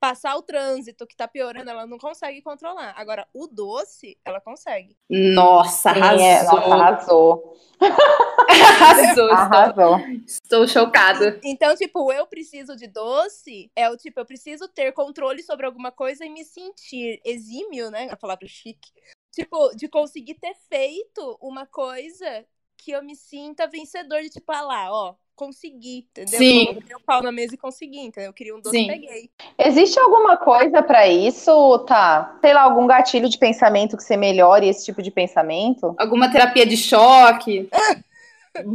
[0.00, 2.94] passar o trânsito que tá piorando, ela não consegue controlar.
[2.96, 4.96] Agora, o doce, ela consegue.
[5.08, 6.20] Nossa, arrasou.
[6.24, 7.56] é, nossa, arrasou.
[8.48, 9.04] arrasou.
[9.04, 9.98] Estou, Arrasou.
[10.26, 11.40] estou chocada.
[11.44, 15.90] Então, tipo, eu preciso de doce, é o tipo, eu preciso ter controle sobre alguma
[15.90, 18.08] coisa e me sentir exímio, né?
[18.10, 18.90] A palavra chique.
[19.32, 22.44] Tipo, de conseguir ter feito uma coisa
[22.76, 26.36] que eu me sinta vencedor de tipo, ah lá, ó, consegui, entendeu?
[26.36, 26.66] Sim.
[26.66, 28.30] Coloquei o pau na mesa e consegui, entendeu?
[28.30, 28.88] Eu queria um doce, Sim.
[28.88, 29.30] peguei.
[29.56, 32.36] Existe alguma coisa pra isso, tá?
[32.40, 35.94] Sei lá, algum gatilho de pensamento que você melhore esse tipo de pensamento?
[35.96, 37.68] Alguma terapia de choque?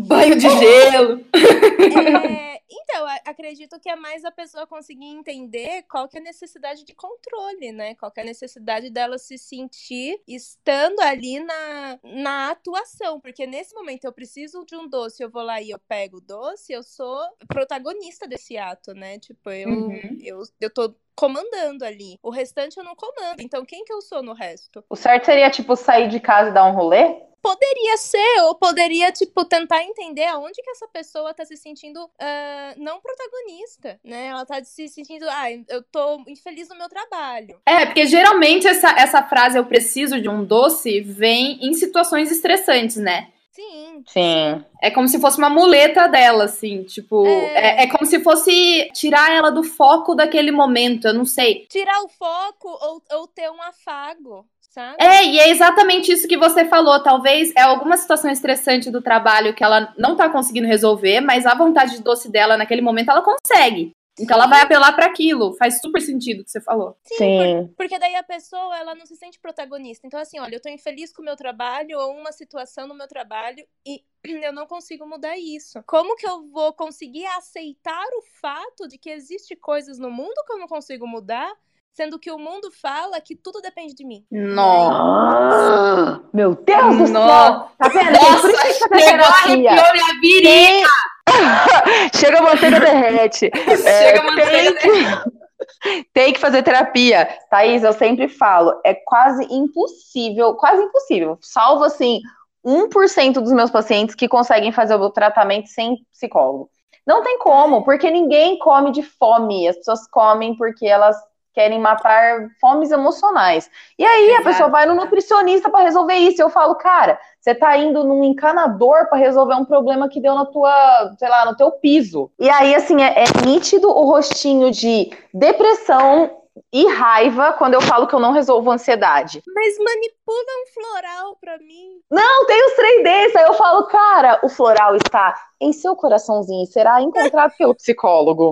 [0.07, 1.21] banho de gelo?
[1.33, 6.83] É, então, acredito que é mais a pessoa conseguir entender qual que é a necessidade
[6.83, 7.95] de controle, né?
[7.95, 13.19] Qual que é a necessidade dela se sentir estando ali na, na atuação.
[13.19, 16.21] Porque nesse momento eu preciso de um doce, eu vou lá e eu pego o
[16.21, 19.19] doce, eu sou protagonista desse ato, né?
[19.19, 20.17] Tipo, eu, Uhum.
[20.21, 22.17] eu, eu tô comandando ali.
[22.23, 23.39] O restante eu não comando.
[23.39, 24.83] Então, quem que eu sou no resto?
[24.89, 27.21] O certo seria, tipo, sair de casa e dar um rolê?
[27.43, 32.73] Poderia ser, ou poderia, tipo, tentar entender aonde que essa pessoa tá se sentindo ah,
[32.77, 34.27] não protagonista, né?
[34.27, 37.59] Ela tá se sentindo, ah, eu tô infeliz no meu trabalho.
[37.65, 42.95] É, porque geralmente essa, essa frase eu preciso de um doce vem em situações estressantes,
[42.95, 43.27] né?
[43.51, 44.03] Sim.
[44.07, 44.65] Sim.
[44.81, 47.81] É como se fosse uma muleta dela, assim, tipo, É.
[47.81, 51.67] é, é como se fosse tirar ela do foco daquele momento, eu não sei.
[51.69, 54.97] Tirar o foco ou, ou ter um afago, sabe?
[54.99, 57.01] É, e é exatamente isso que você falou.
[57.01, 61.53] Talvez é alguma situação estressante do trabalho que ela não tá conseguindo resolver, mas a
[61.53, 63.93] vontade de doce dela naquele momento ela consegue.
[64.19, 65.53] Então ela vai apelar para aquilo.
[65.53, 66.95] Faz super sentido o que você falou.
[67.03, 67.73] Sim.
[67.75, 70.05] Porque daí a pessoa, ela não se sente protagonista.
[70.05, 73.07] Então, assim, olha, eu tô infeliz com o meu trabalho ou uma situação no meu
[73.07, 75.81] trabalho e eu não consigo mudar isso.
[75.85, 80.53] Como que eu vou conseguir aceitar o fato de que existe coisas no mundo que
[80.53, 81.51] eu não consigo mudar,
[81.93, 84.25] sendo que o mundo fala que tudo depende de mim?
[84.31, 86.23] Nossa.
[86.33, 87.13] Meu Deus do céu!
[87.13, 87.69] Nossa.
[87.77, 88.17] Tá vendo?
[88.17, 89.71] Tem Chegou, terapia.
[89.71, 90.87] arrepiou minha virilha.
[92.15, 93.51] Chega a manteiga derrete.
[93.85, 97.29] É, Chega a manteiga tem, que, tem que fazer terapia.
[97.49, 101.37] Thaís, eu sempre falo, é quase impossível, quase impossível.
[101.41, 102.19] Salvo assim,
[102.65, 106.69] 1% dos meus pacientes que conseguem fazer o tratamento sem psicólogo.
[107.05, 109.67] Não tem como, porque ninguém come de fome.
[109.67, 111.17] As pessoas comem porque elas
[111.53, 113.69] querem matar fomes emocionais.
[113.97, 114.43] E aí a Exato.
[114.43, 116.41] pessoa vai no nutricionista para resolver isso.
[116.41, 120.45] Eu falo, cara, você tá indo num encanador para resolver um problema que deu na
[120.45, 122.31] tua, sei lá, no teu piso.
[122.39, 128.07] E aí, assim, é, é nítido o rostinho de depressão e raiva quando eu falo
[128.07, 129.41] que eu não resolvo ansiedade.
[129.53, 131.99] Mas manipula um floral pra mim.
[132.09, 133.35] Não, tem os 3Ds.
[133.35, 138.51] Aí eu falo, cara, o floral está em seu coraçãozinho e será encontrado pelo psicólogo.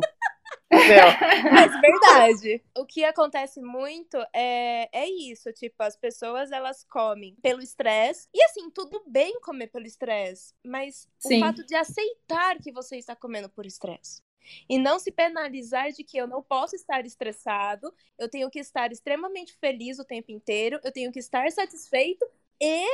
[1.51, 2.63] Mas verdade.
[2.77, 8.27] o que acontece muito é, é isso, tipo, as pessoas elas comem pelo estresse.
[8.33, 11.37] E assim, tudo bem comer pelo estresse, mas Sim.
[11.37, 14.21] o fato de aceitar que você está comendo por estresse.
[14.67, 18.91] E não se penalizar de que eu não posso estar estressado, eu tenho que estar
[18.91, 22.25] extremamente feliz o tempo inteiro, eu tenho que estar satisfeito
[22.59, 22.85] e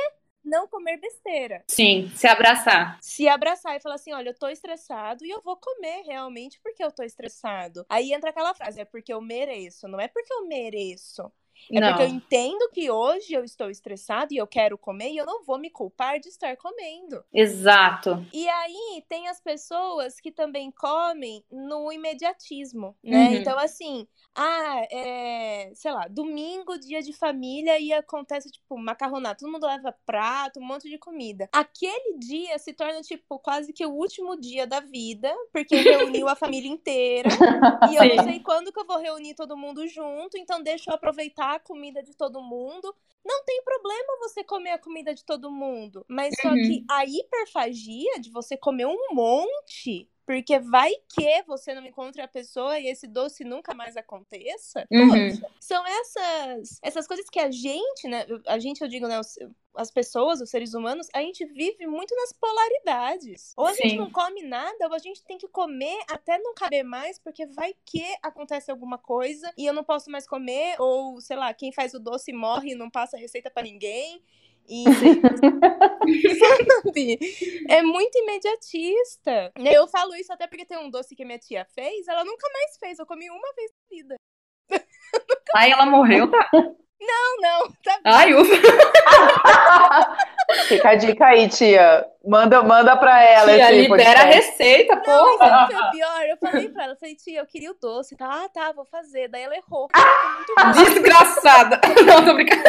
[0.48, 1.64] não comer besteira.
[1.68, 2.98] Sim, se abraçar.
[3.00, 6.82] Se abraçar e falar assim: olha, eu tô estressado e eu vou comer realmente porque
[6.82, 7.84] eu tô estressado.
[7.88, 9.86] Aí entra aquela frase: é porque eu mereço.
[9.86, 11.30] Não é porque eu mereço.
[11.70, 11.88] É não.
[11.88, 15.44] porque eu entendo que hoje eu estou estressado e eu quero comer e eu não
[15.44, 17.24] vou me culpar de estar comendo.
[17.32, 18.24] Exato.
[18.32, 23.28] E aí tem as pessoas que também comem no imediatismo, né?
[23.28, 23.34] Uhum.
[23.34, 29.50] Então, assim, ah, é, sei lá, domingo, dia de família, e acontece, tipo, macarronada, todo
[29.50, 31.48] mundo leva prato, um monte de comida.
[31.52, 36.36] Aquele dia se torna, tipo, quase que o último dia da vida, porque reuniu a
[36.36, 37.28] família inteira.
[37.90, 40.94] E eu não sei quando que eu vou reunir todo mundo junto, então deixa eu
[40.94, 42.94] aproveitar a comida de todo mundo.
[43.24, 46.04] Não tem problema você comer a comida de todo mundo.
[46.08, 46.56] Mas só Uhum.
[46.56, 52.28] que a hiperfagia de você comer um monte, porque vai que você não encontre a
[52.28, 54.86] pessoa e esse doce nunca mais aconteça.
[54.90, 55.08] Uhum.
[55.08, 58.26] Poxa, são essas essas coisas que a gente, né?
[58.46, 59.18] A gente, eu digo, né?
[59.18, 59.38] os-
[59.74, 63.54] As pessoas, os seres humanos, a gente vive muito nas polaridades.
[63.56, 63.96] Ou a gente Sim.
[63.96, 67.72] não come nada, ou a gente tem que comer até não caber mais, porque vai
[67.86, 71.94] que acontece alguma coisa e eu não posso mais comer, ou sei lá, quem faz
[71.94, 74.20] o doce morre e não passa a receita pra ninguém.
[74.68, 74.84] E
[76.84, 77.18] sabe?
[77.68, 79.52] É muito imediatista.
[79.56, 82.76] Eu falo isso até porque tem um doce que minha tia fez, ela nunca mais
[82.78, 82.98] fez.
[82.98, 84.16] Eu comi uma vez na vida.
[85.56, 86.50] Ai, ela morreu, tá?
[87.00, 88.54] Não, não, tá Ai, ufa.
[90.66, 92.04] Fica a dica aí, tia.
[92.26, 93.52] Manda, manda pra ela.
[93.52, 95.38] Tia, esse libera a receita, Não, pô.
[95.38, 96.26] mas é o pior?
[96.26, 98.16] Eu falei pra ela, eu falei, tia, eu queria o doce.
[98.16, 99.28] Tá, ah, tá, vou fazer.
[99.28, 99.88] Daí ela errou.
[99.94, 100.70] Muito bom.
[100.84, 101.80] Desgraçada.
[102.04, 102.64] Não, tô brincando.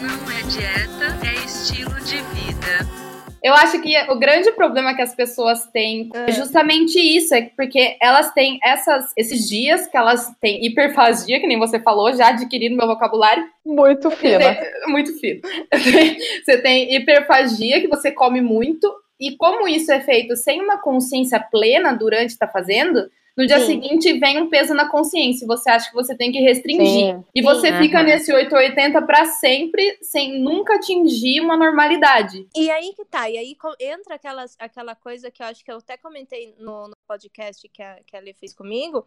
[0.00, 3.05] Não é dieta, é estilo de vida.
[3.46, 7.96] Eu acho que o grande problema que as pessoas têm é justamente isso, é porque
[8.02, 12.76] elas têm essas, esses dias que elas têm hiperfagia, que nem você falou, já adquirindo
[12.76, 14.58] meu vocabulário, Muito fina.
[14.88, 15.42] muito fino.
[16.44, 21.38] Você tem hiperfagia, que você come muito, e como isso é feito sem uma consciência
[21.38, 23.66] plena durante estar fazendo, no dia Sim.
[23.66, 25.46] seguinte vem um peso na consciência.
[25.46, 27.16] Você acha que você tem que restringir.
[27.16, 27.24] Sim.
[27.34, 27.78] E você Sim.
[27.78, 28.04] fica Uhum.
[28.04, 32.48] nesse 880 para sempre, sem nunca atingir uma normalidade.
[32.56, 35.76] E aí que tá, e aí entra aquelas, aquela coisa que eu acho que eu
[35.78, 39.06] até comentei no, no podcast que a, que a Lê fez comigo,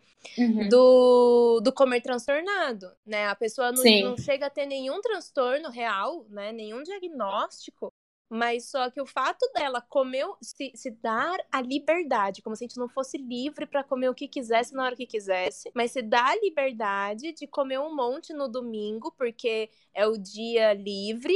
[0.70, 3.28] do, do comer transtornado, né?
[3.28, 6.52] A pessoa não, não chega a ter nenhum transtorno real, né?
[6.52, 7.89] Nenhum diagnóstico,
[8.30, 12.68] mas só que o fato dela comer, se, se dar a liberdade, como se a
[12.68, 16.02] gente não fosse livre pra comer o que quisesse na hora que quisesse, mas se
[16.02, 21.34] dá a liberdade de comer um monte no domingo, porque é o dia livre,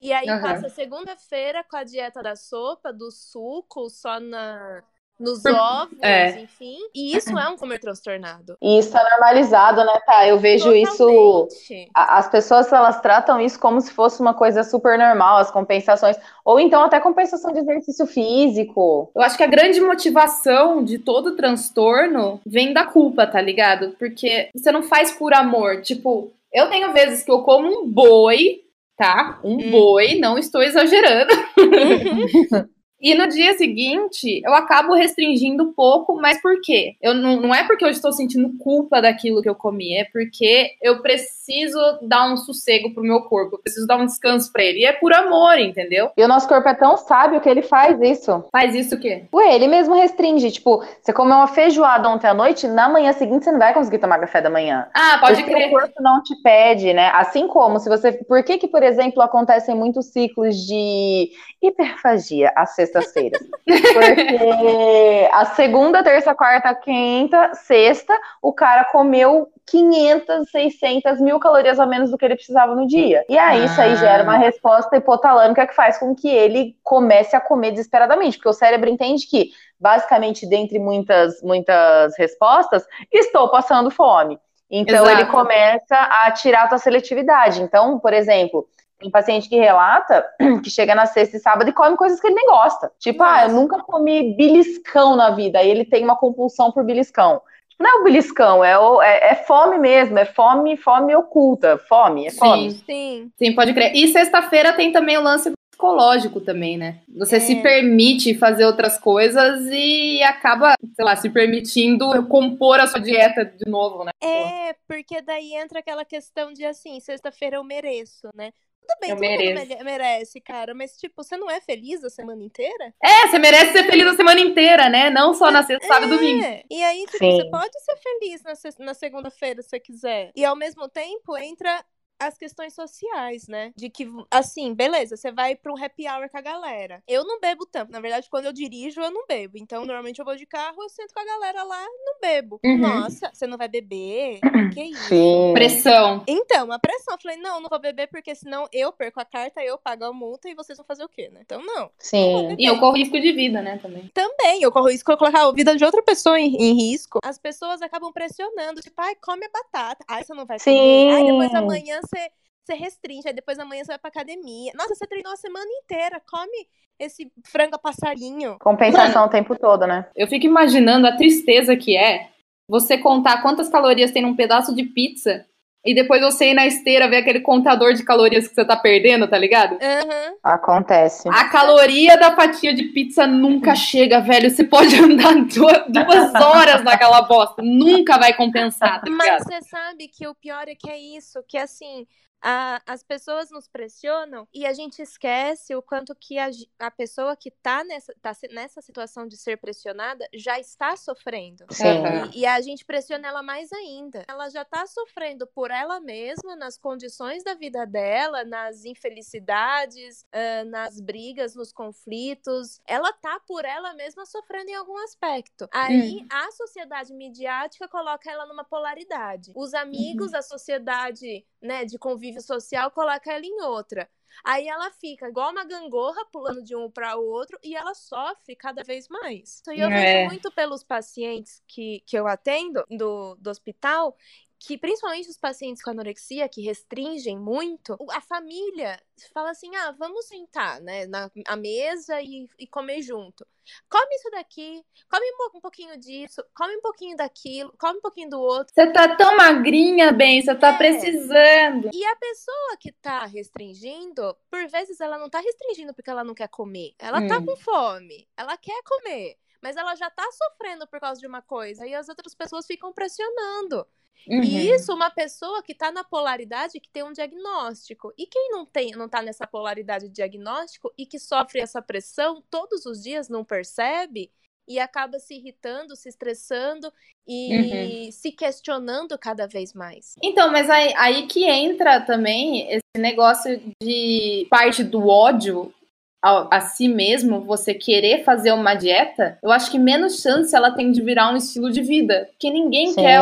[0.00, 0.34] e aí Aham.
[0.34, 4.82] passa segunda-feira com a dieta da sopa, do suco, só na,
[5.20, 6.40] nos ovos, É.
[6.40, 6.76] enfim.
[6.94, 8.56] E isso é um comer transtornado.
[8.60, 10.26] E isso tá normalizado, né, tá?
[10.26, 10.96] Eu vejo isso.
[11.06, 11.90] Totalmente.
[11.94, 16.16] a- As pessoas elas tratam isso como se fosse uma coisa super normal, as compensações,
[16.44, 19.10] ou então até compensação de exercício físico.
[19.14, 23.94] Eu acho que a grande motivação de todo transtorno vem da culpa, tá ligado?
[23.98, 25.82] Porque você não faz por amor.
[25.82, 28.60] Tipo, eu tenho vezes que eu como um boi,
[28.96, 29.38] tá?
[29.44, 29.70] Um Hum.
[29.70, 31.32] boi, não estou exagerando.
[33.00, 36.96] E no dia seguinte, eu acabo restringindo um pouco, mas por quê?
[37.00, 40.72] Eu não, não é porque eu estou sentindo culpa daquilo que eu comi, é porque
[40.82, 44.80] eu preciso dar um sossego pro meu corpo, eu preciso dar um descanso pra ele.
[44.80, 46.10] E é por amor, entendeu?
[46.16, 48.44] E o nosso corpo é tão sábio que ele faz isso.
[48.52, 49.24] Faz isso o quê?
[49.32, 50.50] Ué, ele mesmo restringe.
[50.50, 53.98] Tipo, você comeu uma feijoada ontem à noite, na manhã seguinte você não vai conseguir
[53.98, 54.86] tomar café da manhã.
[54.94, 55.68] Ah, pode porque crer.
[55.68, 57.10] o corpo não te pede, né?
[57.14, 58.12] Assim como se você.
[58.12, 61.30] Por que, que, por exemplo, acontecem muitos ciclos de
[61.62, 63.40] hiperfagia às sextas-feiras?
[63.64, 71.86] Porque a segunda, terça, quarta, quinta, sexta, o cara comeu 500, 600 mil calorias a
[71.86, 73.24] menos do que ele precisava no dia.
[73.28, 73.96] E aí, isso aí Ah.
[73.96, 78.52] gera uma resposta hipotalâmica que faz com que ele comece a comer desesperadamente, porque o
[78.52, 84.38] cérebro entende que, basicamente, dentre muitas, muitas respostas, estou passando fome.
[84.68, 85.10] Então, Exato.
[85.10, 87.60] ele começa a tirar a tua seletividade.
[87.60, 88.66] Então, por exemplo,
[89.00, 90.24] tem paciente que relata
[90.62, 92.92] que chega na sexta e sábado e come coisas que ele nem gosta.
[92.98, 93.60] Tipo, ah, eu Nossa.
[93.60, 95.58] nunca comi beliscão na vida.
[95.58, 97.40] Aí ele tem uma compulsão por beliscão.
[97.68, 101.78] Tipo, não é o beliscão, é, o- é- é fome mesmo, é fome, fome oculta.
[101.88, 102.70] Fome, é fome.
[102.72, 102.82] Sim.
[102.86, 103.32] Sim.
[103.38, 103.92] Sim, pode crer.
[103.96, 106.98] E sexta-feira tem também o lance psicológico também, né?
[107.16, 107.40] Você É.
[107.40, 113.46] se permite fazer outras coisas e acaba, sei lá, se permitindo compor a sua dieta
[113.46, 114.10] de novo, né?
[114.22, 118.50] É, porque daí entra aquela questão de assim, sexta-feira eu mereço, né?
[118.80, 119.54] Tudo bem, Eu mereço.
[119.68, 122.92] mere- merece, cara, mas tipo, você não é feliz a semana inteira?
[123.02, 125.10] É, você merece ser feliz a semana inteira, né?
[125.10, 126.44] Não só na sexta, sábado e domingo.
[126.44, 126.62] É.
[126.70, 127.36] E aí, tipo, Sim.
[127.36, 130.32] você pode ser feliz na, na segunda-feira se você quiser.
[130.34, 131.84] E ao mesmo tempo entra
[132.20, 133.72] as questões sociais, né?
[133.74, 137.02] De que, assim, beleza, você vai pra um happy hour com a galera.
[137.08, 137.90] Eu não bebo tanto.
[137.90, 139.56] Na verdade, quando eu dirijo, eu não bebo.
[139.56, 142.60] Então, normalmente eu vou de carro, eu sento com a galera lá e não bebo.
[142.62, 142.78] Uhum.
[142.78, 144.38] Nossa, você não vai beber?
[144.70, 145.08] Que isso?
[145.08, 145.52] Sim.
[145.52, 146.22] Pressão.
[146.28, 147.14] Então, a pressão.
[147.14, 150.12] Eu falei, não, não vou beber porque senão eu perco a carta, eu pago a
[150.12, 151.40] multa e vocês vão fazer o quê, né?
[151.42, 151.90] Então, não.
[151.98, 152.54] Sim.
[152.56, 154.08] E eu corro risco de vida, né, também.
[154.14, 157.18] Também, eu corro risco de colocar a vida de outra pessoa em, em risco.
[157.24, 160.04] As pessoas acabam pressionando, tipo, ai, come a batata.
[160.06, 160.76] Ai, você não vai comer.
[160.76, 161.10] Sim.
[161.10, 162.30] Ai, depois amanhã você,
[162.64, 163.28] você restringe.
[163.28, 164.72] Aí depois amanhã você vai pra academia.
[164.74, 166.20] Nossa, você treinou a semana inteira.
[166.28, 166.66] Come
[166.98, 168.58] esse frango a passarinho.
[168.60, 170.08] Compensação o tempo todo, né?
[170.14, 172.28] Eu fico imaginando a tristeza que é
[172.68, 175.46] você contar quantas calorias tem num pedaço de pizza
[175.84, 179.26] e depois você ir na esteira ver aquele contador de calorias que você tá perdendo,
[179.26, 179.78] tá ligado?
[179.80, 180.34] Aham.
[180.42, 181.28] Acontece.
[181.28, 184.50] A caloria da fatia de pizza nunca chega, velho.
[184.50, 187.62] Você pode andar duas, duas horas naquela bosta.
[187.62, 191.56] Nunca vai compensar, tá Mas você sabe que o pior é que é isso, que
[191.56, 192.06] assim,
[192.42, 197.36] a- as pessoas nos pressionam e a gente esquece o quanto que a, a pessoa
[197.36, 201.64] que tá nessa, tá nessa situação de ser pressionada já está sofrendo.
[201.70, 202.02] Sim.
[202.34, 204.24] E, e a gente pressiona ela mais ainda.
[204.28, 210.64] Ela já tá sofrendo por ela mesma, nas condições da vida dela, nas infelicidades, ah,
[210.64, 212.80] nas brigas, nos conflitos.
[212.86, 215.68] Ela tá por ela mesma sofrendo em algum aspecto.
[215.72, 219.52] Aí a sociedade midiática coloca ela numa polaridade.
[219.54, 224.08] Os amigos, a sociedade, né, de convívio convívio social coloca ela em outra.
[224.44, 228.54] Aí ela fica igual uma gangorra pulando de um para o outro e ela sofre
[228.56, 229.62] cada vez mais.
[229.68, 229.92] E eu É.
[229.92, 234.16] vejo muito pelos pacientes que, que eu atendo do, do hospital
[234.62, 239.00] que principalmente os pacientes com anorexia que restringem muito, a família
[239.32, 243.46] fala assim: ah, vamos sentar, né, na a mesa e, e comer junto.
[243.88, 248.02] Come isso daqui, come um po- um pouquinho disso, come um pouquinho daquilo, come um
[248.02, 248.74] pouquinho do outro.
[248.74, 250.76] Você tá tão magrinha, bem, você tá É.
[250.76, 251.90] precisando.
[251.94, 256.34] E a pessoa que tá restringindo, por vezes ela não tá restringindo porque ela não
[256.34, 256.94] quer comer.
[256.98, 257.46] Ela tá Hum.
[257.46, 259.38] com fome, ela quer comer.
[259.62, 261.86] Mas ela já tá sofrendo por causa de uma coisa.
[261.86, 263.86] E as outras pessoas ficam pressionando.
[264.28, 264.42] Uhum.
[264.42, 268.12] E isso, uma pessoa que tá na polaridade, que tem um diagnóstico.
[268.16, 272.42] E quem não tem, não tá nessa polaridade de diagnóstico e que sofre essa pressão
[272.50, 274.30] todos os dias, não percebe
[274.68, 276.92] e acaba se irritando, se estressando
[277.26, 280.14] e se questionando cada vez mais.
[280.22, 285.74] Então, mas aí, aí que entra também esse negócio de parte do ódio
[286.22, 290.70] a, a si mesmo, você querer fazer uma dieta, eu acho que menos chance ela
[290.70, 292.28] tem de virar um estilo de vida.
[292.30, 293.00] Porque ninguém Sim.
[293.00, 293.20] quer,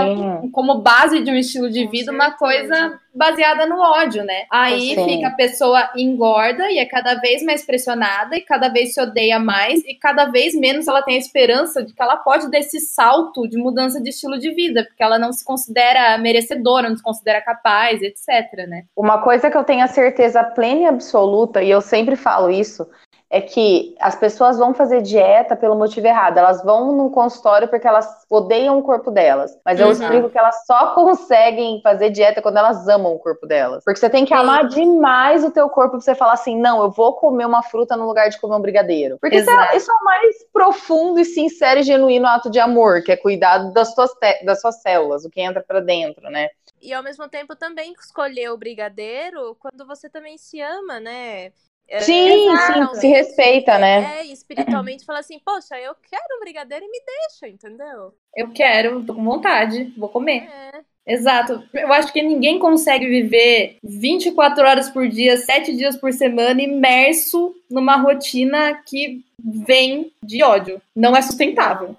[0.52, 2.38] como base de um estilo de Com vida, uma certeza.
[2.38, 4.44] coisa baseada no ódio, né?
[4.50, 5.04] Aí Sim.
[5.04, 9.38] fica a pessoa engorda e é cada vez mais pressionada e cada vez se odeia
[9.38, 12.80] mais e cada vez menos ela tem a esperança de que ela pode dar esse
[12.80, 17.02] salto de mudança de estilo de vida, porque ela não se considera merecedora, não se
[17.02, 18.84] considera capaz, etc, né?
[18.96, 22.88] Uma coisa que eu tenho a certeza plena e absoluta, e eu sempre falo isso,
[23.30, 26.38] é que as pessoas vão fazer dieta pelo motivo errado.
[26.38, 29.58] Elas vão no consultório porque elas odeiam o corpo delas.
[29.64, 29.92] Mas eu Uhum.
[29.92, 33.84] explico que elas só conseguem fazer dieta quando elas amam o corpo delas.
[33.84, 34.40] Porque você tem que Sim.
[34.40, 37.96] amar demais o teu corpo pra você falar assim: não, eu vou comer uma fruta
[37.96, 39.18] no lugar de comer um brigadeiro.
[39.20, 43.02] Porque isso é, isso é o mais profundo e sincero e genuíno ato de amor,
[43.02, 46.48] que é cuidar das suas, te- das suas células, o que entra pra dentro, né?
[46.80, 51.52] E ao mesmo tempo também escolher o brigadeiro quando você também se ama, né?
[51.88, 54.18] É, Sim, sim, se respeita, né?
[54.18, 58.14] É, e espiritualmente fala assim, poxa, eu quero um brigadeiro e me deixa, entendeu?
[58.36, 60.48] Eu quero, tô com vontade, vou comer.
[60.52, 60.80] É.
[61.08, 61.62] Exato.
[61.72, 67.54] Eu acho que ninguém consegue viver 24 horas por dia, 7 dias por semana, imerso
[67.70, 70.82] numa rotina que vem de ódio.
[70.94, 71.96] Não é sustentável.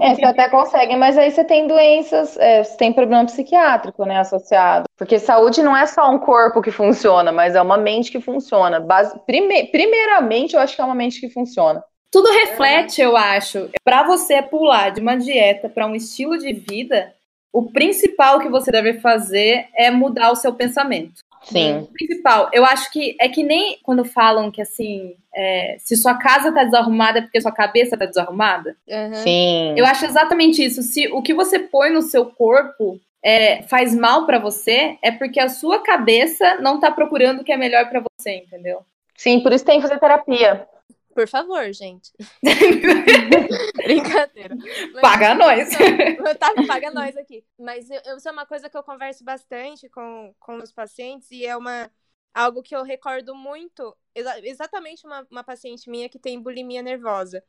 [0.00, 4.18] É, você até consegue, mas aí você tem doenças, é, você tem problema psiquiátrico, né,
[4.18, 4.84] associado.
[4.96, 8.80] Porque saúde não é só um corpo que funciona, mas é uma mente que funciona.
[8.80, 11.82] Base- prime- primeiramente, eu acho que é uma mente que funciona.
[12.12, 13.68] Tudo reflete, eu acho.
[13.82, 17.12] Pra você pular de uma dieta pra um estilo de vida,
[17.52, 21.23] o principal que você deve fazer é mudar o seu pensamento.
[21.44, 21.78] Sim.
[21.78, 26.14] O principal, eu acho que é que nem quando falam que assim, é, se sua
[26.14, 28.76] casa tá desarrumada é porque sua cabeça tá desarrumada.
[28.90, 29.14] Aham.
[29.14, 29.74] Sim.
[29.76, 30.82] Eu acho exatamente isso.
[30.82, 35.40] Se o que você põe no seu corpo é, faz mal pra você, é porque
[35.40, 38.80] a sua cabeça não tá procurando o que é melhor pra você, entendeu?
[39.16, 40.66] Sim, por isso tem que fazer terapia.
[41.14, 42.12] Por favor, gente.
[43.76, 44.56] Brincadeira.
[44.56, 45.68] Mas- Paga nós.
[46.38, 47.44] Tá, paga nós aqui.
[47.58, 51.30] Mas eu, eu- isso é uma coisa que eu converso bastante com, com os pacientes
[51.30, 51.90] e é uma
[52.32, 53.96] algo que eu recordo muito.
[54.14, 57.42] exa- exatamente uma, uma paciente minha que tem bulimia nervosa.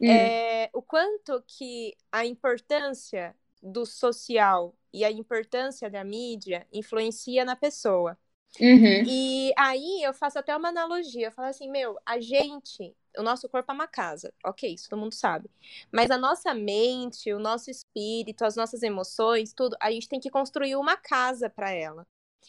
[0.00, 0.08] Hum.
[0.10, 7.54] É, o quanto que a importância do social e a importância da mídia influencia na
[7.54, 8.16] pessoa.
[8.58, 9.04] Uhum.
[9.06, 11.26] E aí eu faço até uma analogia.
[11.28, 14.98] Eu falo assim, meu, a gente, o nosso corpo é uma casa, ok, isso todo
[15.00, 15.50] mundo sabe.
[15.92, 20.30] Mas a nossa mente, o nosso espírito, as nossas emoções, tudo, a gente tem que
[20.30, 22.06] construir uma casa para ela.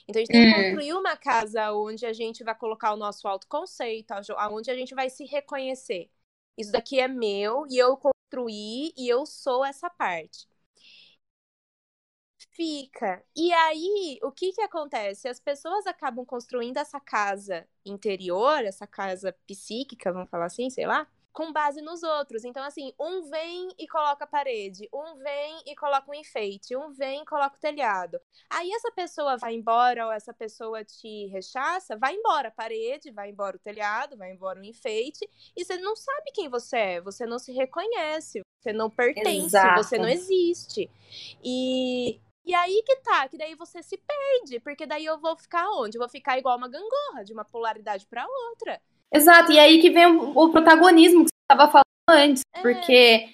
[0.08, 0.50] Então a gente tem que Hum.
[0.50, 4.14] construir uma casa onde a gente vai colocar o nosso autoconceito,
[4.52, 6.10] onde a gente vai se reconhecer.
[6.58, 10.48] Isso daqui é meu e eu construí e eu sou essa parte.
[12.62, 13.24] Fica.
[13.36, 15.28] E aí, o que que acontece?
[15.28, 21.08] As pessoas acabam construindo essa casa interior, essa casa psíquica, vamos falar assim, sei lá,
[21.34, 22.46] com base nos outros.
[22.46, 26.92] Então, assim, um vem e coloca a parede, um vem e coloca um enfeite, um
[26.92, 28.20] vem e coloca o telhado.
[28.48, 33.32] Aí essa pessoa vai embora ou essa pessoa te rechaça, vai embora a parede, vai
[33.32, 37.26] embora o telhado, vai embora o enfeite, e você não sabe quem você é, você
[37.26, 39.84] não se reconhece, você não pertence, Exato.
[39.84, 40.88] você não existe.
[41.44, 45.70] E, e aí que tá, que daí você se perde, porque daí eu vou ficar
[45.72, 45.98] onde?
[45.98, 48.80] Eu vou ficar igual uma gangorra, de uma polaridade pra outra.
[49.14, 51.86] Exato, e aí que vem o, o protagonismo que você estava falando
[52.30, 52.62] antes, É.
[52.62, 53.30] porque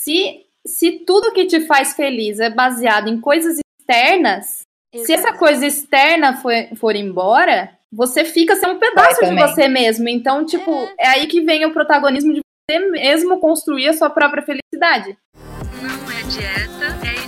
[0.00, 4.62] se, se tudo que te faz feliz é baseado em coisas externas,
[4.94, 5.38] se essa Exato.
[5.38, 10.08] coisa externa for, for embora, você fica sem um pedaço de você mesmo.
[10.08, 11.08] Então, tipo, é.
[11.08, 15.16] aí que vem o protagonismo de você mesmo construir a sua própria felicidade.
[15.82, 17.21] Não é dieta, é.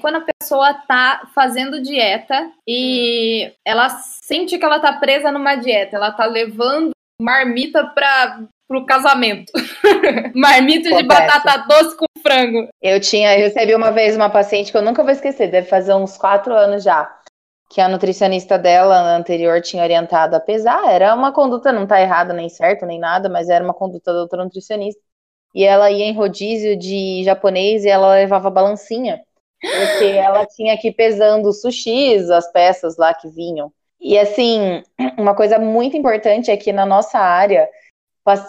[0.00, 3.88] Quando a pessoa tá fazendo dieta e ela
[4.22, 6.90] sente que ela tá presa numa dieta, ela tá levando
[7.20, 9.52] marmita para pro casamento.
[10.34, 12.68] marmita de batata doce com frango.
[12.82, 15.94] Eu tinha, eu recebi uma vez uma paciente que eu nunca vou esquecer, deve fazer
[15.94, 17.10] uns quatro anos já.
[17.70, 20.88] Que a nutricionista dela anterior tinha orientado a pesar.
[20.88, 24.20] Era uma conduta, não tá errada nem certo nem nada, mas era uma conduta da
[24.20, 25.00] outra nutricionista.
[25.54, 29.20] E ela ia em rodízio de japonês e ela levava balancinha.
[29.60, 33.72] Porque ela tinha que ir pesando os sushis, as peças lá que vinham.
[34.00, 34.82] E assim,
[35.16, 37.68] uma coisa muito importante é que na nossa área,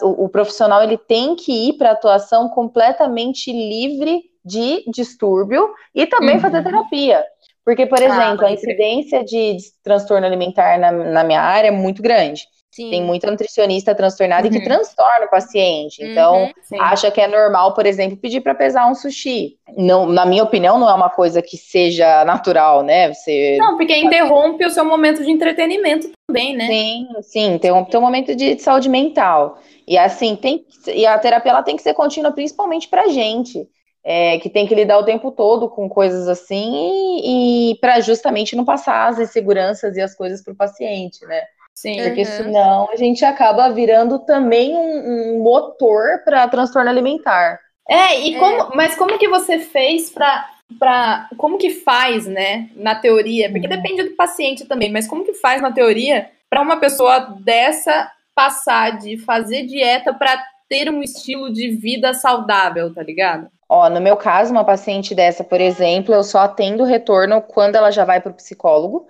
[0.01, 6.41] o, profissional ele tem que ir para atuação completamente livre de distúrbio e também uhum.
[6.41, 7.23] fazer terapia.
[7.63, 11.67] Porque, por ah, exemplo, ah, a incidência de, de transtorno alimentar na, na, minha área
[11.67, 12.47] é muito grande.
[12.77, 12.91] Sim.
[12.91, 14.53] Tem muita nutricionista transtornada uhum.
[14.53, 16.03] e que transtorna o paciente.
[16.03, 19.57] Então, uhum, acha que é normal, por exemplo, pedir para pesar um sushi.
[19.75, 23.11] Não, na minha opinião, não é uma coisa que seja natural, né?
[23.11, 26.67] Você Não, porque interrompe o seu momento de entretenimento também, né?
[26.67, 29.57] Sim, sim, interrompe o seu momento de saúde mental.
[29.87, 33.67] E assim, tem e a terapia ela tem que ser contínua principalmente pra gente.
[34.09, 38.55] É, que tem que lidar o tempo todo com coisas assim e, e para justamente
[38.55, 41.41] não passar as inseguranças e as coisas para o paciente, né?
[41.77, 42.01] Sim.
[42.01, 42.25] Porque uhum.
[42.25, 47.59] senão a gente acaba virando também um, um motor para transtorno alimentar.
[47.87, 48.75] É, e como, é.
[48.75, 50.49] mas como que você fez para
[50.79, 53.49] para como que faz, né, na teoria?
[53.51, 53.75] Porque uhum.
[53.75, 58.97] depende do paciente também, mas como que faz na teoria para uma pessoa dessa passar
[58.97, 63.49] de fazer dieta para ter um estilo de vida saudável, tá ligado?
[63.69, 67.91] Ó, no meu caso, uma paciente dessa, por exemplo, eu só atendo retorno quando ela
[67.91, 69.07] já vai para o psicólogo.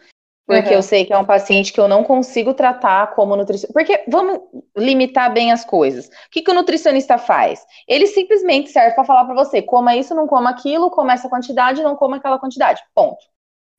[0.47, 0.75] Porque uhum.
[0.75, 3.73] eu sei que é um paciente que eu não consigo tratar como nutricionista.
[3.73, 4.39] Porque vamos
[4.77, 6.07] limitar bem as coisas.
[6.07, 7.65] O que, que o nutricionista faz?
[7.85, 11.83] Ele simplesmente serve para falar para você: coma isso, não coma aquilo, coma essa quantidade,
[11.83, 12.81] não coma aquela quantidade.
[12.95, 13.17] Ponto.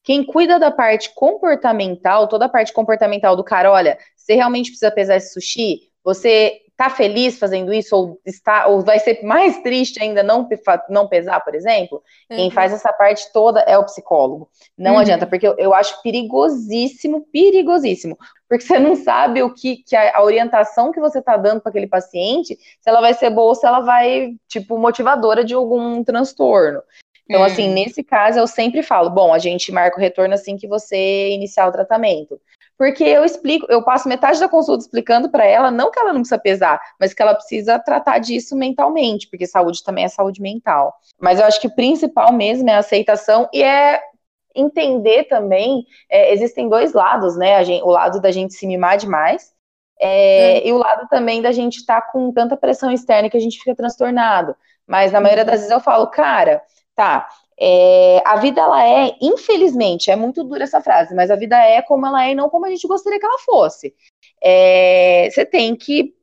[0.05, 4.91] Quem cuida da parte comportamental, toda a parte comportamental do cara, olha, você realmente precisa
[4.91, 5.91] pesar esse sushi?
[6.05, 10.49] Você tá feliz fazendo isso ou está ou vai ser mais triste ainda não
[10.89, 12.01] não pesar, por exemplo?
[12.31, 12.37] Uhum.
[12.37, 14.49] Quem faz essa parte toda é o psicólogo.
[14.79, 14.99] Não uhum.
[15.01, 18.17] adianta, porque eu, eu, acho perigosíssimo, perigosíssimo,
[18.49, 21.71] porque você não sabe o que, que a, a orientação que você tá dando para
[21.71, 26.05] aquele paciente, se ela vai ser boa ou se ela vai tipo motivadora de algum
[26.05, 26.81] transtorno.
[27.29, 27.75] Então, assim, hum.
[27.75, 31.67] nesse caso, eu sempre falo: bom, a gente marca o retorno assim que você iniciar
[31.67, 32.41] o tratamento.
[32.79, 36.21] Porque eu explico, eu passo metade da consulta explicando para ela, não que ela não
[36.21, 40.95] precisa pesar, mas que ela precisa tratar disso mentalmente, porque saúde também é saúde mental.
[41.21, 44.01] Mas eu acho que o principal mesmo é a aceitação e é
[44.55, 47.63] entender também, é, existem dois lados, né?
[47.65, 49.53] Gente, o lado da gente se mimar demais,
[50.01, 50.69] é, é.
[50.69, 53.59] e o lado também da gente estar tá com tanta pressão externa que a gente
[53.59, 54.55] fica transtornado.
[54.87, 56.63] Mas na maioria das vezes eu falo, cara,
[56.95, 57.29] tá,
[57.61, 61.83] é, a vida ela é, infelizmente, é muito dura essa frase, mas a vida é
[61.83, 63.95] como ela é e não como a gente gostaria que ela fosse.
[64.43, 66.15] É, você tem que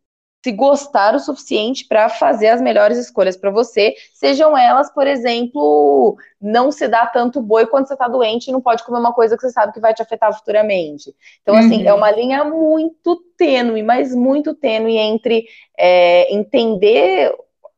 [0.45, 6.15] se gostar o suficiente para fazer as melhores escolhas para você, sejam elas, por exemplo,
[6.39, 9.35] não se dar tanto boi quando você está doente e não pode comer uma coisa
[9.35, 11.15] que você sabe que vai te afetar futuramente.
[11.41, 11.89] Então, assim, uhum.
[11.89, 17.33] é uma linha muito tênue, mas muito tênue entre é, entender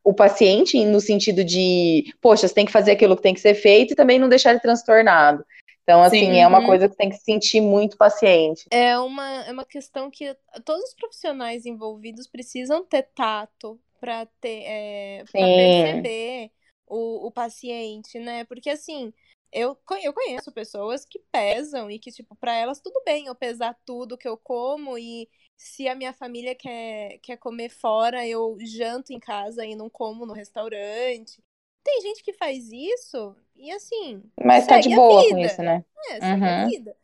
[0.07, 3.53] o paciente no sentido de, poxa, você tem que fazer aquilo que tem que ser
[3.53, 5.45] feito e também não deixar ele transtornado.
[5.83, 6.39] Então, assim, Sim.
[6.39, 8.67] é uma coisa que tem que sentir muito paciente.
[8.71, 10.33] É uma, é uma questão que
[10.63, 16.51] todos os profissionais envolvidos precisam ter tato para ter é, pra perceber
[16.87, 18.45] o, o paciente, né?
[18.45, 19.13] Porque assim,
[19.51, 23.77] eu, eu conheço pessoas que pesam e que, tipo, para elas tudo bem eu pesar
[23.85, 25.27] tudo que eu como e
[25.57, 30.25] se a minha família quer, quer comer fora, eu janto em casa e não como
[30.25, 31.43] no restaurante.
[31.83, 34.21] Tem gente que faz isso e assim.
[34.43, 35.83] Mas tá de boa com isso, né?
[36.09, 36.47] É, segue uhum.
[36.47, 36.97] a vida.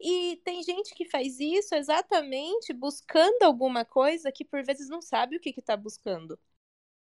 [0.00, 5.36] E tem gente que faz isso exatamente buscando alguma coisa que por vezes não sabe
[5.36, 6.38] o que, que tá buscando.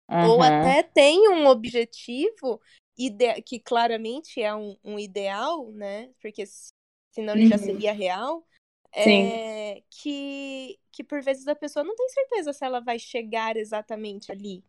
[0.10, 0.30] Uhum.
[0.30, 2.62] Ou até tem um objetivo
[3.46, 6.10] que claramente é um, um ideal, né?
[6.22, 6.44] Porque
[7.12, 7.50] senão ele uhum.
[7.50, 8.48] já seria real
[8.94, 14.32] é, que, que por vezes a pessoa não tem certeza se ela vai chegar exatamente
[14.32, 14.64] ali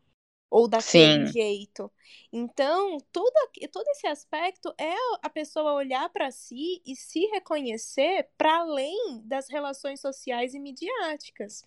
[0.50, 1.32] ou daquele Sim.
[1.32, 1.90] jeito.
[2.32, 3.32] Então, todo,
[3.70, 9.48] todo esse aspecto é a pessoa olhar para si e se reconhecer para além das
[9.48, 11.66] relações sociais e midiáticas.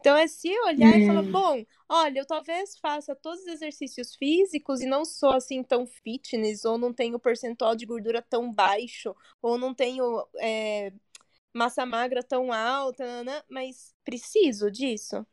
[0.00, 0.98] Então é se olhar hum.
[0.98, 1.32] e falar, hum.
[1.32, 6.64] bom, olha, eu talvez faça todos os exercícios físicos e não sou assim tão fitness,
[6.64, 10.92] ou não tenho percentual de gordura tão baixo, ou não tenho é,
[11.58, 13.42] massa magra tão alta, né?
[13.50, 15.26] mas preciso disso?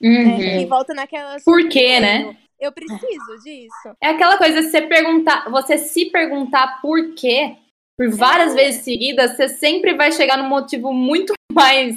[0.00, 0.38] Uhum.
[0.38, 0.62] né?
[0.62, 1.36] E volta naquela.
[1.44, 2.36] Por quê, né?
[2.58, 3.96] Eu preciso disso.
[4.02, 7.56] É aquela coisa, você perguntar, você se perguntar por quê,
[7.96, 8.56] por várias É.
[8.56, 11.94] vezes seguidas, você sempre vai chegar num motivo muito mais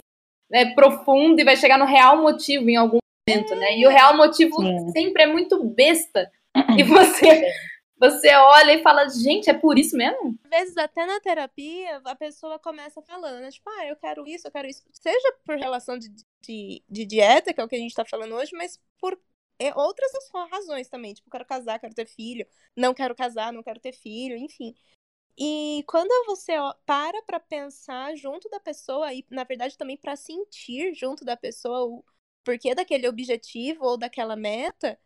[0.49, 3.77] né, profundo e vai chegar no real motivo em algum momento, né?
[3.77, 4.89] E o real motivo Sim.
[4.91, 6.31] sempre é muito besta.
[6.77, 7.51] E você,
[7.97, 10.37] você olha e fala, gente, é por isso mesmo?
[10.45, 13.51] Às vezes, até na terapia, a pessoa começa falando, né?
[13.51, 14.83] Tipo, ah, eu quero isso, eu quero isso.
[14.91, 16.09] Seja por relação de,
[16.41, 19.17] de, de dieta, que é o que a gente tá falando hoje, mas por
[19.59, 20.11] é, outras
[20.51, 21.13] razões também.
[21.13, 24.75] Tipo, quero casar, quero ter filho, não quero casar, não quero ter filho, enfim.
[25.37, 26.53] E quando você
[26.85, 31.85] para pra pensar junto da pessoa, e na verdade também pra sentir junto da pessoa
[31.85, 32.05] o
[32.43, 34.99] porquê daquele objetivo ou daquela meta,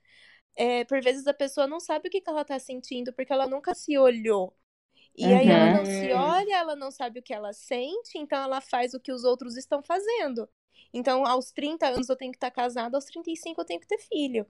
[0.57, 3.47] é, por vezes a pessoa não sabe o que, que ela tá sentindo, porque ela
[3.47, 4.55] nunca se olhou.
[5.15, 5.71] E aí ela Uhum.
[5.71, 9.11] não se olha, ela não sabe o que ela sente, então ela faz o que
[9.11, 10.49] os outros estão fazendo.
[10.93, 13.99] Então, aos 30 anos eu tenho que estar casada, aos 35 eu tenho que ter
[13.99, 14.45] filho.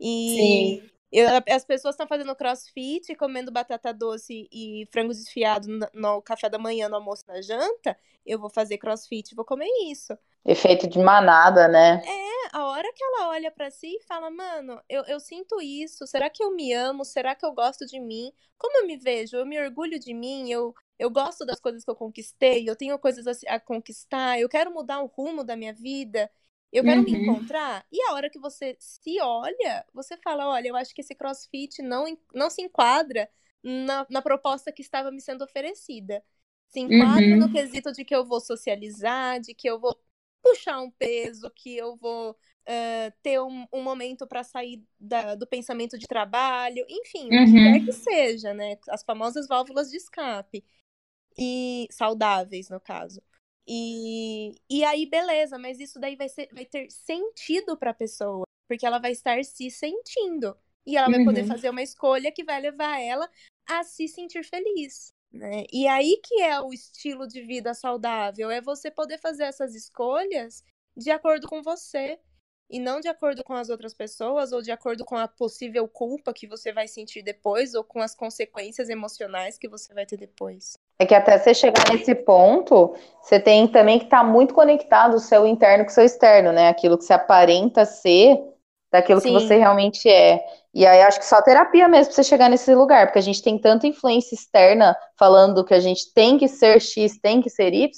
[0.00, 0.82] E
[1.12, 6.48] eu- as pessoas estão fazendo crossfit, comendo batata doce e frango desfiado no, no café
[6.50, 7.96] da manhã, no almoço, na janta.
[8.26, 10.16] Eu vou fazer crossfit vou comer isso.
[10.46, 12.02] Efeito de manada, né?
[12.06, 16.06] É, a hora que ela olha pra si e fala, mano, eu, eu sinto isso,
[16.06, 17.04] será que eu me amo?
[17.04, 18.30] Será que eu gosto de mim?
[18.58, 19.36] Como eu me vejo?
[19.36, 22.98] Eu me orgulho de mim, eu, eu gosto das coisas que eu conquistei, eu tenho
[22.98, 26.30] coisas a, a conquistar, eu quero mudar o rumo da minha vida,
[26.72, 27.12] eu quero me Uhum.
[27.12, 27.86] encontrar.
[27.90, 31.80] E a hora que você se olha, você fala, olha, eu acho que esse crossfit
[31.82, 33.30] não, não se enquadra
[33.62, 36.22] na, na proposta que estava me sendo oferecida.
[36.68, 37.40] Se enquadra Uhum.
[37.40, 39.94] no quesito de que eu vou socializar, de que eu vou
[40.44, 42.36] puxar um peso, que eu vou
[42.66, 47.54] eh, ter um, um momento para sair da- do pensamento de trabalho, enfim, o que
[47.54, 47.62] Uhum.
[47.62, 48.78] quer que seja, né?
[48.90, 50.64] As famosas válvulas de escape.
[51.38, 53.22] E saudáveis, no caso.
[53.66, 58.44] E, e aí, beleza, mas isso daí vai, ser, vai ter sentido para a pessoa,
[58.68, 60.56] porque ela vai estar se sentindo.
[60.86, 61.44] E ela vai poder Uhum.
[61.44, 63.28] fazer uma escolha que vai levar ela
[63.68, 65.13] a se sentir feliz.
[65.34, 65.64] Né?
[65.72, 70.62] E aí que é o estilo de vida saudável, é você poder fazer essas escolhas
[70.96, 72.20] de acordo com você
[72.70, 76.32] e não de acordo com as outras pessoas ou de acordo com a possível culpa
[76.32, 80.78] que você vai sentir depois ou com as consequências emocionais que você vai ter depois.
[81.00, 85.20] É que até você chegar nesse ponto, você tem também que estar muito conectado o
[85.20, 86.68] seu interno com o seu externo, né?
[86.68, 88.40] Aquilo que você aparenta ser
[88.94, 89.34] daquilo que Sim.
[89.34, 90.40] você realmente é.
[90.72, 93.42] E aí acho que só terapia mesmo pra você chegar nesse lugar, porque a gente
[93.42, 97.74] tem tanta influência externa falando que a gente tem que ser X, tem que ser
[97.74, 97.90] Y,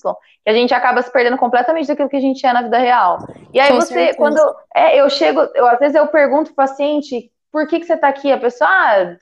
[0.43, 3.19] que a gente acaba se perdendo completamente daquilo que a gente é na vida real.
[3.53, 4.17] E aí Com você, certeza.
[4.17, 4.41] quando
[4.75, 8.09] é, eu chego, eu, às vezes eu pergunto pro paciente, por que que você tá
[8.09, 8.33] aqui?
[8.33, 9.17] A pessoa, ah,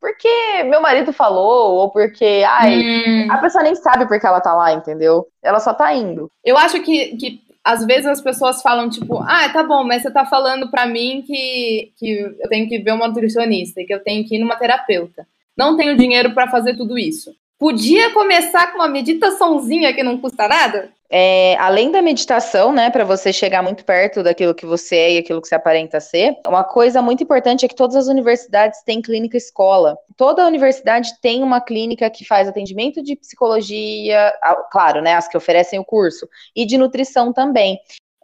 [0.00, 3.28] porque meu marido falou, ou porque, ai, Hum.
[3.30, 5.26] a pessoa nem sabe por que ela tá lá, entendeu?
[5.42, 6.30] Ela só tá indo.
[6.44, 10.10] Eu acho que, que às vezes as pessoas falam, tipo, ah, tá bom, mas você
[10.12, 13.98] tá falando pra mim que, que eu tenho que ver uma nutricionista e que eu
[13.98, 15.26] tenho que ir numa terapeuta.
[15.56, 17.34] Não tenho dinheiro pra fazer tudo isso.
[17.58, 20.92] Podia começar com uma meditaçãozinha que não custa nada?
[21.08, 25.18] É, além da meditação, né, para você chegar muito perto daquilo que você é e
[25.18, 29.00] aquilo que você aparenta ser, uma coisa muito importante é que todas as universidades têm
[29.00, 29.96] clínica escola.
[30.16, 34.32] Toda universidade tem uma clínica que faz atendimento de psicologia,
[34.70, 37.78] claro, né, as que oferecem o curso, e de nutrição também.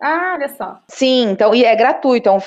[0.05, 0.81] Ah, olha só.
[0.89, 2.39] Sim, então, e é gratuito, é um,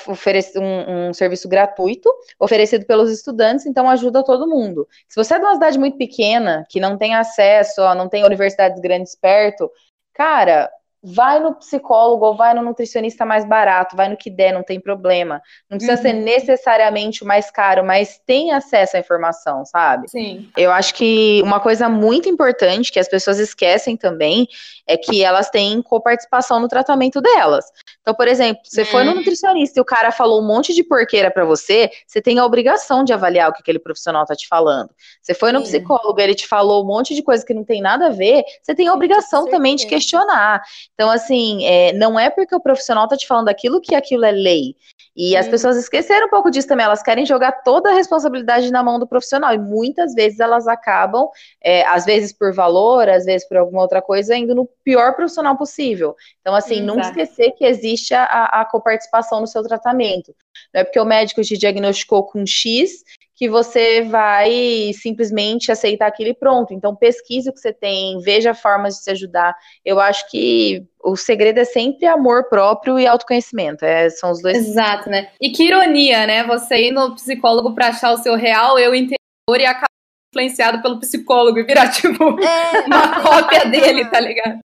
[0.60, 4.86] um- um serviço gratuito oferecido pelos estudantes, então ajuda todo mundo.
[5.08, 8.24] Se você é de uma cidade muito pequena, que não tem acesso, ó, não tem
[8.26, 9.70] universidades grandes perto,
[10.16, 10.70] cara,
[11.14, 14.80] vai no psicólogo ou vai no nutricionista mais barato, vai no que der, não tem
[14.80, 15.40] problema.
[15.70, 16.02] Não precisa Uhum.
[16.02, 20.08] ser necessariamente o mais caro, mas tem acesso à informação, sabe?
[20.10, 20.48] Sim.
[20.56, 24.48] Eu acho que uma coisa muito importante que as pessoas esquecem também
[24.86, 27.64] é que elas têm coparticipação no tratamento delas.
[28.00, 29.16] Então, por exemplo, você foi no Hum.
[29.16, 33.04] nutricionista e o cara falou um monte de porqueira pra você, você tem a obrigação
[33.04, 34.90] de avaliar o que aquele profissional tá te falando.
[35.22, 35.64] Você foi no Sim.
[35.64, 38.74] psicólogo, ele te falou um monte de coisa que não tem nada a ver, você
[38.74, 40.62] tem a obrigação também de questionar.
[40.96, 44.32] Então, assim, é, não é porque o profissional tá te falando aquilo que aquilo é
[44.32, 44.74] lei.
[45.14, 48.82] E as pessoas esqueceram um pouco disso também, elas querem jogar toda a responsabilidade na
[48.82, 51.28] mão do profissional, e muitas vezes elas acabam,
[51.62, 55.56] é, às vezes por valor, às vezes por alguma outra coisa, indo no pior profissional
[55.56, 56.14] possível.
[56.40, 57.18] Então, assim, não Exato.
[57.18, 60.34] esquecer que existe a, a coparticipação no seu tratamento.
[60.72, 63.02] Não é porque o médico te diagnosticou com X
[63.36, 66.72] que você vai simplesmente aceitar aquilo e pronto.
[66.72, 69.54] Então, pesquise o que você tem, veja formas de se ajudar.
[69.84, 73.84] Eu acho que o segredo é sempre amor próprio e autoconhecimento.
[73.84, 74.56] É, são os dois.
[74.56, 75.30] Exato, né?
[75.38, 76.44] E que ironia, né?
[76.44, 79.18] Você ir no psicólogo pra achar o seu real eu interior
[79.60, 79.86] e acabar
[80.34, 84.60] influenciado pelo psicólogo e virar, tipo, É, uma cópia dele, tá ligado?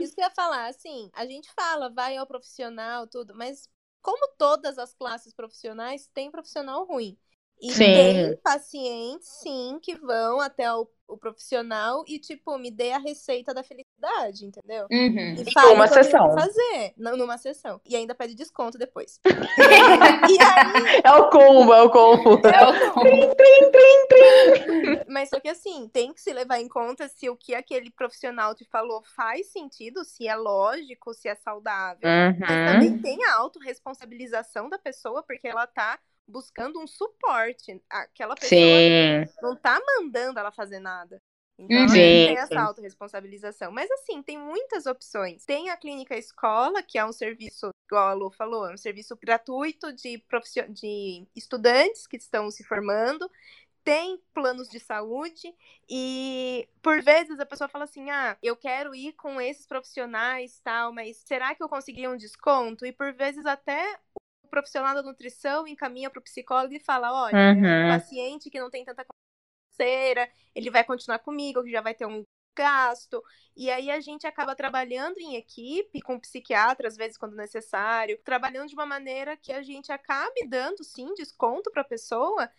[0.00, 3.68] Isso que eu ia falar, assim, a gente fala, vai ao profissional, tudo, mas
[4.02, 7.16] como todas as classes profissionais, tem profissional ruim.
[7.60, 7.92] E Sim.
[7.92, 13.52] tem pacientes, sim, que vão até o, o profissional e, tipo, me dê a receita
[13.52, 14.88] da felicidade, entendeu?
[14.90, 15.34] Uhum.
[15.36, 16.30] E fale Numa o que eu tenho sessão.
[16.34, 17.80] fazer, numa sessão.
[17.84, 19.20] E ainda pede desconto depois.
[20.28, 22.40] e aí, É o combo, é o combo.
[22.48, 23.34] É o combo.
[25.08, 28.54] mas só que assim, tem que se levar em conta se o que aquele profissional
[28.54, 32.14] te falou faz sentido, se é lógico, se é saudável.
[32.46, 32.64] Mas Uhum.
[32.64, 35.98] também tem a autorresponsabilização da pessoa, porque ela tá
[36.28, 37.82] buscando um suporte.
[37.88, 39.24] Aquela pessoa Sim.
[39.42, 41.20] não tá mandando ela fazer nada.
[41.58, 41.88] Então, Uhum.
[41.94, 43.72] tem essa autorresponsabilização.
[43.72, 45.44] Mas, assim, tem muitas opções.
[45.44, 49.16] Tem a Clínica Escola, que é um serviço, igual a Lu falou, é um serviço
[49.16, 53.28] gratuito de, profissio- de estudantes que estão se formando.
[53.82, 55.52] Tem planos de saúde
[55.88, 60.92] e, por vezes, a pessoa fala assim, ah, eu quero ir com esses profissionais, tal,
[60.92, 62.84] mas será que eu conseguiria um desconto?
[62.84, 63.98] E, por vezes, até
[64.48, 67.86] profissional da nutrição encaminha para o psicólogo e fala, olha, Uhum.
[67.86, 69.04] paciente que não tem tanta
[69.78, 72.22] financeira, ele vai continuar comigo, que já vai ter um
[72.56, 73.22] gasto.
[73.56, 78.68] E aí a gente acaba trabalhando em equipe com psiquiatra, às vezes quando necessário, trabalhando
[78.68, 82.50] de uma maneira que a gente acabe dando sim desconto para a pessoa,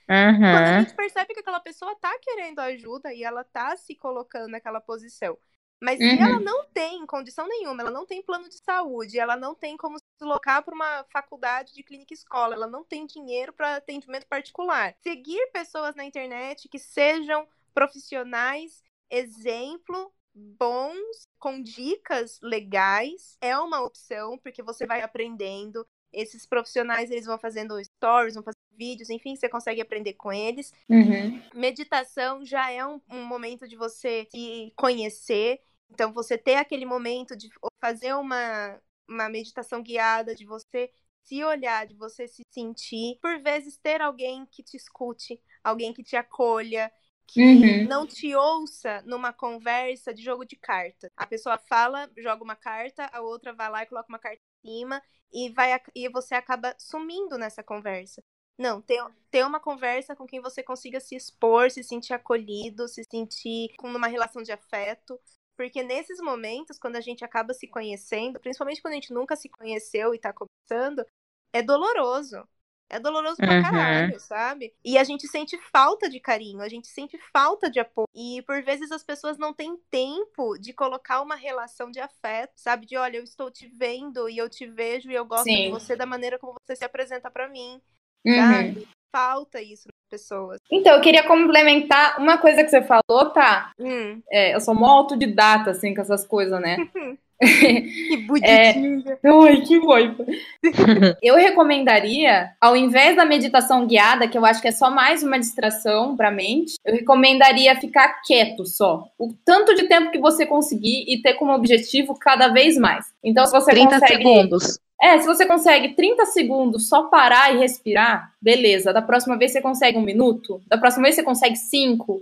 [0.49, 0.79] quando a Uhum.
[0.79, 5.37] gente percebe que aquela pessoa tá querendo ajuda e ela tá se colocando naquela posição.
[5.81, 6.21] Mas se Uhum.
[6.21, 9.97] ela não tem condição nenhuma, ela não tem plano de saúde, ela não tem como
[10.20, 14.95] deslocar para uma faculdade de clínica escola, ela não tem dinheiro para atendimento particular.
[15.01, 24.38] Seguir pessoas na internet que sejam profissionais, exemplo, bons, com dicas legais, é uma opção,
[24.38, 25.86] porque você vai aprendendo.
[26.11, 30.74] Esses profissionais, eles vão fazendo stories, vão fazendo vídeos, enfim, você consegue aprender com eles.
[30.89, 31.41] Uhum.
[31.53, 35.61] Meditação já é um, um momento de você se conhecer.
[35.89, 37.49] Então, você ter aquele momento de
[37.80, 38.80] fazer uma,
[39.10, 40.91] uma meditação guiada, de você
[41.24, 43.18] se olhar, de você se sentir.
[43.22, 46.91] Por vezes, ter alguém que te escute, alguém que te acolha,
[47.28, 47.88] que Uhum.
[47.88, 51.12] não te ouça numa conversa de jogo de carta.
[51.16, 54.70] A pessoa fala, joga uma carta, a outra vai lá e coloca uma carta em
[54.70, 55.01] cima
[55.32, 58.24] e, vai, e você acaba sumindo nessa conversa.
[58.57, 59.01] Não, ter,
[59.32, 63.89] ter uma conversa com quem você consiga se expor, se sentir acolhido, se sentir com
[63.89, 65.20] uma relação de afeto.
[65.60, 69.49] Porque nesses momentos, quando a gente acaba se conhecendo, principalmente quando a gente nunca se
[69.49, 71.05] conheceu e tá começando,
[71.51, 72.47] é doloroso.
[72.89, 73.57] É doloroso pra Uhum.
[73.57, 74.74] caralho, sabe?
[74.86, 78.07] E a gente sente falta de carinho, a gente sente falta de apoio.
[78.16, 82.86] E por vezes as pessoas não têm tempo de colocar uma relação de afeto, sabe?
[82.86, 85.70] De olha, eu estou te vendo e eu te vejo e eu gosto de Sim.
[85.70, 87.82] você da maneira como você se apresenta pra mim,
[88.26, 88.74] Uhum.
[88.74, 88.88] sabe?
[89.14, 90.60] Falta isso pessoas.
[90.72, 93.72] Então, eu queria complementar uma coisa que você falou, tá?
[93.80, 96.78] Hum, É, eu sou mó autodidata, assim, com essas coisas, né?
[97.39, 99.18] que bonitinha.
[99.24, 100.26] Ai, que boipa.
[101.24, 105.39] eu recomendaria, ao invés da meditação guiada, que eu acho que é só mais uma
[105.39, 109.05] distração pra mente, eu recomendaria ficar quieto só.
[109.18, 113.05] O tanto de tempo que você conseguir e ter como objetivo cada vez mais.
[113.24, 114.16] Então, se você 30 consegue.
[114.16, 114.80] segundos.
[115.01, 118.91] É, se você consegue 30 segundos só parar e respirar, beleza.
[118.91, 122.21] Da próxima vez você consegue um minuto, da próxima vez você consegue cinco.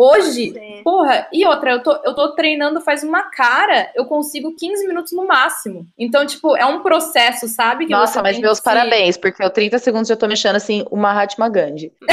[0.00, 0.80] Hoje, Sim.
[0.84, 5.12] porra, e outra, eu tô, eu tô treinando faz uma cara, eu consigo 15 minutos
[5.12, 5.84] no máximo.
[5.98, 7.84] Então, tipo, é um processo, sabe?
[7.84, 10.96] que Nossa, mas meus se- parabéns, porque eu 30 segundos já tô mexendo assim, o
[10.96, 11.92] Mahatma Gandhi.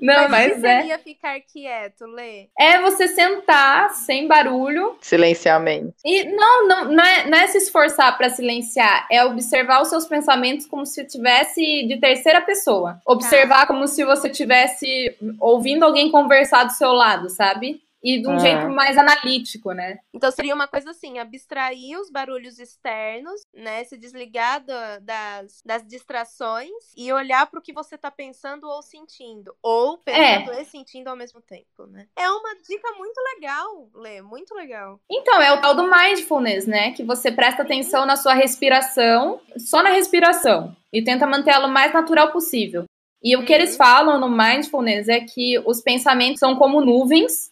[0.00, 0.80] Não, mas, mas, é.
[0.80, 2.48] seria ficar quieto, Lê?
[2.58, 5.94] É você sentar sem barulho Silenciamento.
[6.04, 10.06] E não, não, não, é, não é se esforçar para silenciar, é observar os seus
[10.06, 13.00] pensamentos como se tivesse de terceira pessoa.
[13.06, 17.80] Observar como se você tivesse ouvindo alguém conversar do seu lado, sabe?
[18.02, 18.38] E de um Ah.
[18.38, 19.98] jeito mais analítico, né?
[20.14, 23.84] Então seria uma coisa assim, abstrair os barulhos externos, né?
[23.84, 28.82] Se desligar da- das, das distrações e olhar para o que você tá pensando ou
[28.82, 29.54] sentindo.
[29.62, 32.06] Ou pensando e sentindo ao mesmo tempo, né?
[32.16, 34.98] É uma dica muito legal, Lê, muito legal.
[35.10, 36.92] Então, é o tal do mindfulness, né?
[36.92, 41.70] Que você presta atenção na sua respiração, só na respiração, e tenta manter ela o
[41.70, 42.84] mais natural possível.
[43.22, 43.58] E o que Uhum.
[43.58, 47.49] eles falam no mindfulness é que os pensamentos são como nuvens,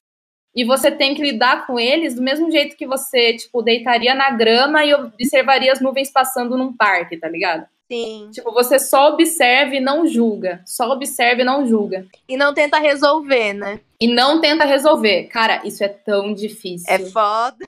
[0.58, 4.30] e você tem que lidar com eles do mesmo jeito que você, tipo, deitaria na
[4.30, 7.64] grama e observaria as nuvens passando num parque, tá ligado?
[7.90, 8.28] Sim.
[8.32, 10.60] Tipo, você só observa e não julga.
[10.66, 12.04] Só observa e não julga.
[12.28, 13.78] E não tenta resolver, né?
[14.00, 15.28] E não tenta resolver.
[15.28, 16.92] Cara, isso é tão difícil.
[16.92, 17.64] É foda.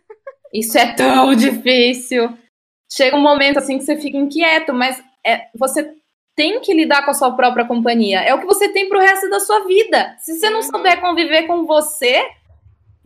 [0.53, 2.37] Isso é tão difícil.
[2.93, 5.95] Chega um momento assim que você fica inquieto, mas é, você
[6.37, 8.21] tem que lidar com a sua própria companhia.
[8.21, 10.17] É o que você tem pro resto da sua vida.
[10.19, 10.63] Se você não Uhum.
[10.65, 12.21] souber conviver com você,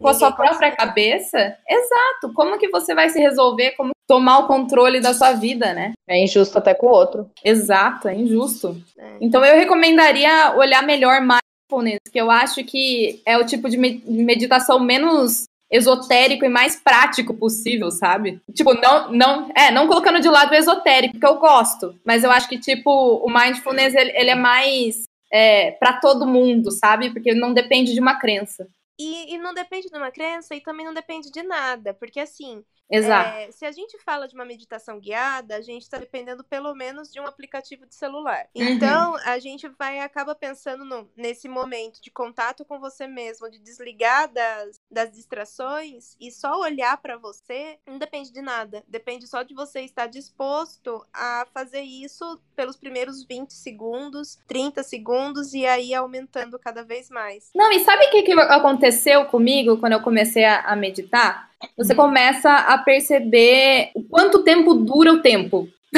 [0.01, 0.77] com a sua própria consegue.
[0.77, 2.33] cabeça, exato.
[2.35, 3.73] Como que você vai se resolver?
[3.73, 5.93] Como tomar o controle da sua vida, né?
[6.09, 7.31] É injusto até com o outro.
[7.45, 8.77] Exato, é injusto.
[8.99, 9.17] É.
[9.21, 14.03] Então eu recomendaria olhar melhor mindfulness, que eu acho que é o tipo de me-
[14.07, 18.39] meditação menos esotérico e mais prático possível, sabe?
[18.53, 22.31] Tipo, não, não, é, não colocando de lado o esotérico, que eu gosto, mas eu
[22.31, 27.11] acho que tipo o mindfulness ele, ele é mais é, para todo mundo, sabe?
[27.11, 28.69] Porque não depende de uma crença.
[28.99, 32.65] E, e não depende de uma crença e também não depende de nada, porque assim,
[32.91, 33.37] Exato.
[33.39, 37.11] É, se a gente fala de uma meditação guiada, a gente está dependendo pelo menos
[37.11, 38.47] de um aplicativo de celular.
[38.55, 38.63] Uhum.
[38.63, 43.59] Então, a gente vai acaba pensando no- nesse momento de contato com você mesmo, de
[43.59, 48.83] desligar das, das distrações e só olhar para você, não depende de nada.
[48.87, 55.55] Depende só de você estar disposto a fazer isso pelos primeiros 20 segundos, 30 segundos
[55.55, 57.51] e aí aumentando cada vez mais.
[57.55, 61.51] Não, e sabe o que, que aconteceu comigo quando eu comecei a, a meditar?
[61.77, 65.69] Você começa a perceber o quanto tempo dura o tempo.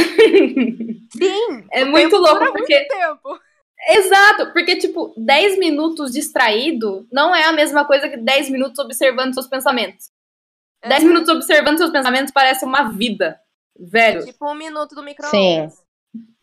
[1.17, 1.65] Sim!
[1.73, 2.75] É o muito tempo louco, dura porque.
[2.75, 3.39] muito tempo.
[3.89, 9.35] Exato, porque, tipo, 10 minutos distraído não é a mesma coisa que 10 minutos observando
[9.35, 10.11] seus pensamentos.
[10.87, 11.09] 10 Uhum.
[11.11, 13.39] minutos observando seus pensamentos parece uma vida,
[13.79, 14.25] velho.
[14.25, 15.86] Tipo um minuto do micro-ondas.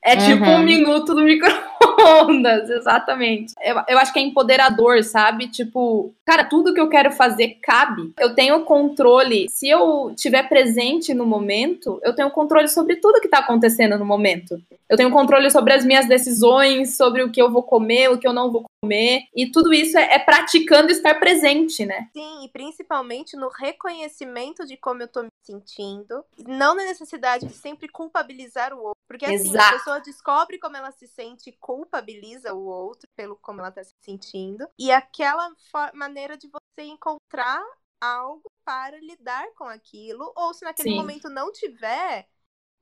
[0.04, 0.58] É tipo Uhum.
[0.58, 3.54] um minuto do micro-ondas, exatamente.
[3.62, 5.48] Eu, eu acho que é empoderador, sabe?
[5.48, 8.14] Tipo, cara, tudo que eu quero fazer cabe.
[8.20, 9.48] Eu tenho controle.
[9.50, 14.06] Se eu estiver presente no momento, eu tenho controle sobre tudo que tá acontecendo no
[14.06, 14.62] momento.
[14.90, 18.28] Eu tenho controle sobre as minhas decisões, sobre o que eu vou comer, o que
[18.28, 19.22] eu não vou comer.
[19.36, 22.08] E tudo isso é, é praticando estar presente, né?
[22.14, 26.24] Sim, e principalmente no reconhecimento de como eu tô me sentindo.
[26.46, 28.94] Não na necessidade de sempre culpabilizar o outro.
[29.14, 29.78] Porque assim, a Exato.
[29.78, 33.94] pessoa descobre como ela se sente e culpabiliza o outro pelo como ela tá se
[34.02, 34.68] sentindo.
[34.78, 35.54] E aquela
[35.94, 37.64] maneira de você encontrar
[38.02, 40.34] algo para lidar com aquilo.
[40.36, 40.96] Ou se naquele Sim.
[40.96, 42.28] momento não tiver,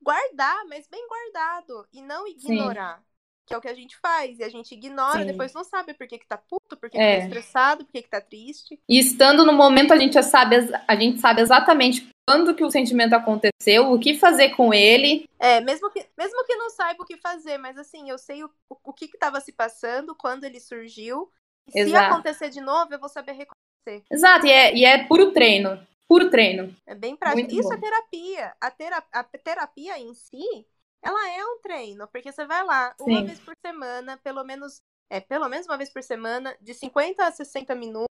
[0.02, 1.86] guardar, mas bem guardado.
[1.92, 3.04] E não ignorar.
[3.44, 4.38] Que é o que a gente faz.
[4.38, 5.26] E a gente ignora, Sim.
[5.26, 7.16] depois não sabe por que, que tá puto, por que, É.
[7.16, 8.80] que tá estressado, por que, que tá triste.
[8.88, 10.56] E estando no momento, a gente sabe,
[10.88, 15.28] a gente sabe exatamente quando que o sentimento aconteceu, o que fazer com ele.
[15.38, 18.50] É, mesmo que, mesmo que não saiba o que fazer, mas assim, eu sei o,
[18.68, 21.30] o, o que estava se passando, quando ele surgiu.
[21.68, 22.14] E se Exato.
[22.14, 24.06] acontecer de novo, eu vou saber reconhecer.
[24.10, 25.78] Exato, e é, e é puro treino.
[26.08, 26.74] Puro treino.
[26.86, 27.48] É bem prático.
[27.48, 27.74] Muito Isso bom.
[27.74, 28.54] é terapia.
[28.60, 30.66] A, tera a terapia em si,
[31.02, 33.26] ela é um treino, porque você vai lá uma Sim.
[33.26, 37.32] vez por semana, pelo menos, é, pelo menos uma vez por semana, de 50 a
[37.32, 38.08] 60 minutos,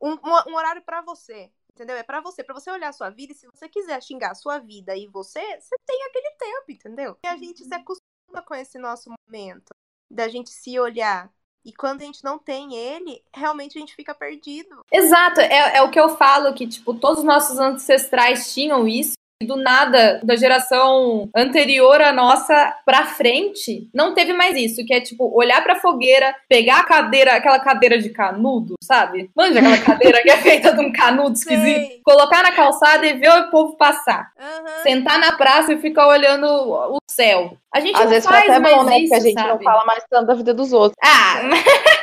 [0.00, 1.50] um, um- um horário pra você.
[1.78, 1.96] Entendeu?
[1.96, 4.34] É pra você, pra você olhar a sua vida e se você quiser xingar a
[4.34, 7.16] sua vida e você, você tem aquele tempo, entendeu?
[7.22, 9.68] E a gente se acostuma com esse nosso momento
[10.10, 11.30] da gente se olhar.
[11.64, 14.80] E quando a gente não tem ele, realmente a gente fica perdido.
[14.90, 19.17] Exato, é, é o que eu falo, que, tipo, todos os nossos ancestrais tinham isso.
[19.40, 24.92] E do nada, da geração anterior à nossa pra frente, não teve mais isso, que
[24.92, 29.30] é tipo olhar pra fogueira, pegar a cadeira, aquela cadeira de canudo, sabe?
[29.36, 32.00] Manja aquela cadeira que é feita de um canudo esquisito, Sei.
[32.04, 34.32] colocar na calçada e ver o povo passar.
[34.36, 34.82] Aham.
[34.82, 37.56] Sentar na praça e ficar olhando o céu.
[37.72, 38.98] A gente Às não vezes faz até mais bom, né?
[38.98, 39.48] isso, Porque a gente sabe?
[39.50, 40.96] não fala mais tanto da vida dos outros.
[41.00, 41.42] Ah,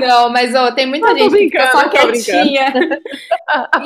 [0.00, 2.72] não, mas ó, tem muita gente que fica só quietinha.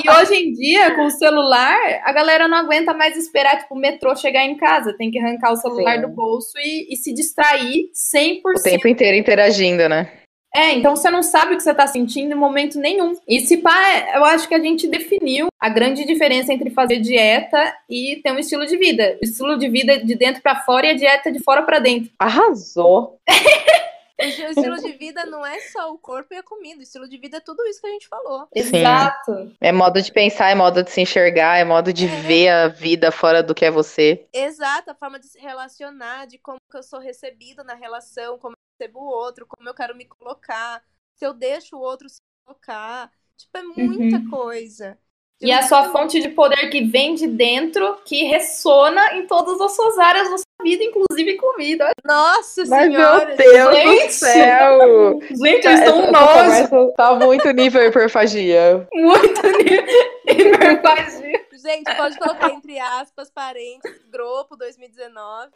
[0.03, 3.78] E hoje em dia, com o celular, a galera não aguenta mais esperar, tipo, o
[3.78, 4.97] metrô chegar em casa.
[4.97, 6.03] Tem que arrancar o celular Sim.
[6.03, 8.41] do bolso e, e se distrair 100%.
[8.57, 10.11] O tempo inteiro interagindo, né?
[10.55, 13.14] É, então você não sabe o que você tá sentindo em momento nenhum.
[13.28, 13.72] E se pá,
[14.14, 18.38] eu acho que a gente definiu a grande diferença entre fazer dieta e ter um
[18.38, 19.16] estilo de vida.
[19.22, 22.11] O estilo de vida de dentro pra fora e a dieta de fora pra dentro.
[22.18, 23.20] Arrasou.
[24.51, 26.81] O estilo de vida não é só o corpo e a comida.
[26.81, 28.47] O estilo de vida é tudo isso que a gente falou.
[28.57, 28.79] Sim.
[28.79, 29.57] Exato.
[29.61, 32.21] É modo de pensar, é modo de se enxergar, é modo de É.
[32.23, 34.27] ver a vida fora do que é você.
[34.33, 38.55] Exato, a forma de se relacionar, de como que eu sou recebido na relação, como
[38.55, 40.83] eu recebo o outro, como eu quero me colocar,
[41.14, 43.11] se eu deixo o outro se colocar.
[43.37, 44.99] Tipo, é muita coisa.
[45.41, 49.75] E a sua fonte de poder que vem de dentro, que ressona em todas as
[49.75, 51.91] suas áreas sua vida, inclusive comida.
[52.05, 53.27] Nossa Mas senhora!
[53.27, 54.07] meu Deus gente.
[54.07, 55.21] do céu!
[55.31, 56.11] Gente, Essa nojo.
[56.13, 58.87] conversa Tá muito nível hiperfagia.
[58.93, 59.41] Muito
[60.27, 61.41] hiperfagia.
[61.63, 65.49] Gente, pode colocar entre aspas, parênteses, grupo 2019.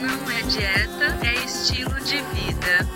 [0.00, 2.86] Não é dieta, é estilo de vida.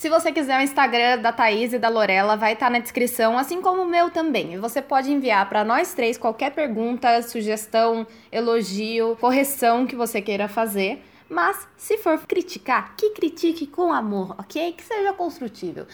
[0.00, 3.60] Se você quiser o Instagram da Thaís e da Lorela, vai estar na descrição, assim
[3.60, 4.54] como o meu também.
[4.54, 10.48] E você pode enviar para nós três qualquer pergunta, sugestão, elogio, correção que você queira
[10.48, 11.04] fazer.
[11.28, 14.72] Mas se for criticar, que critique com amor, ok?
[14.72, 15.86] Que seja construtível.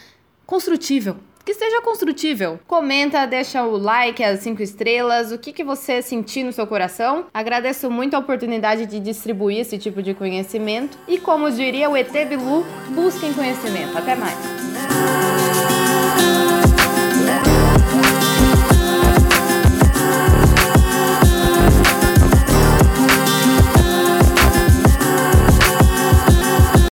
[0.45, 1.17] Construtível.
[1.47, 2.59] Que seja construtível.
[2.67, 7.27] Comenta, deixa o like, as cinco estrelas, o que, que você sentir no seu coração.
[7.33, 10.97] Agradeço muito a oportunidade de distribuir esse tipo de conhecimento.
[11.07, 13.97] E como diria o ET Bilu, busquem conhecimento.
[13.97, 15.46] Até mais.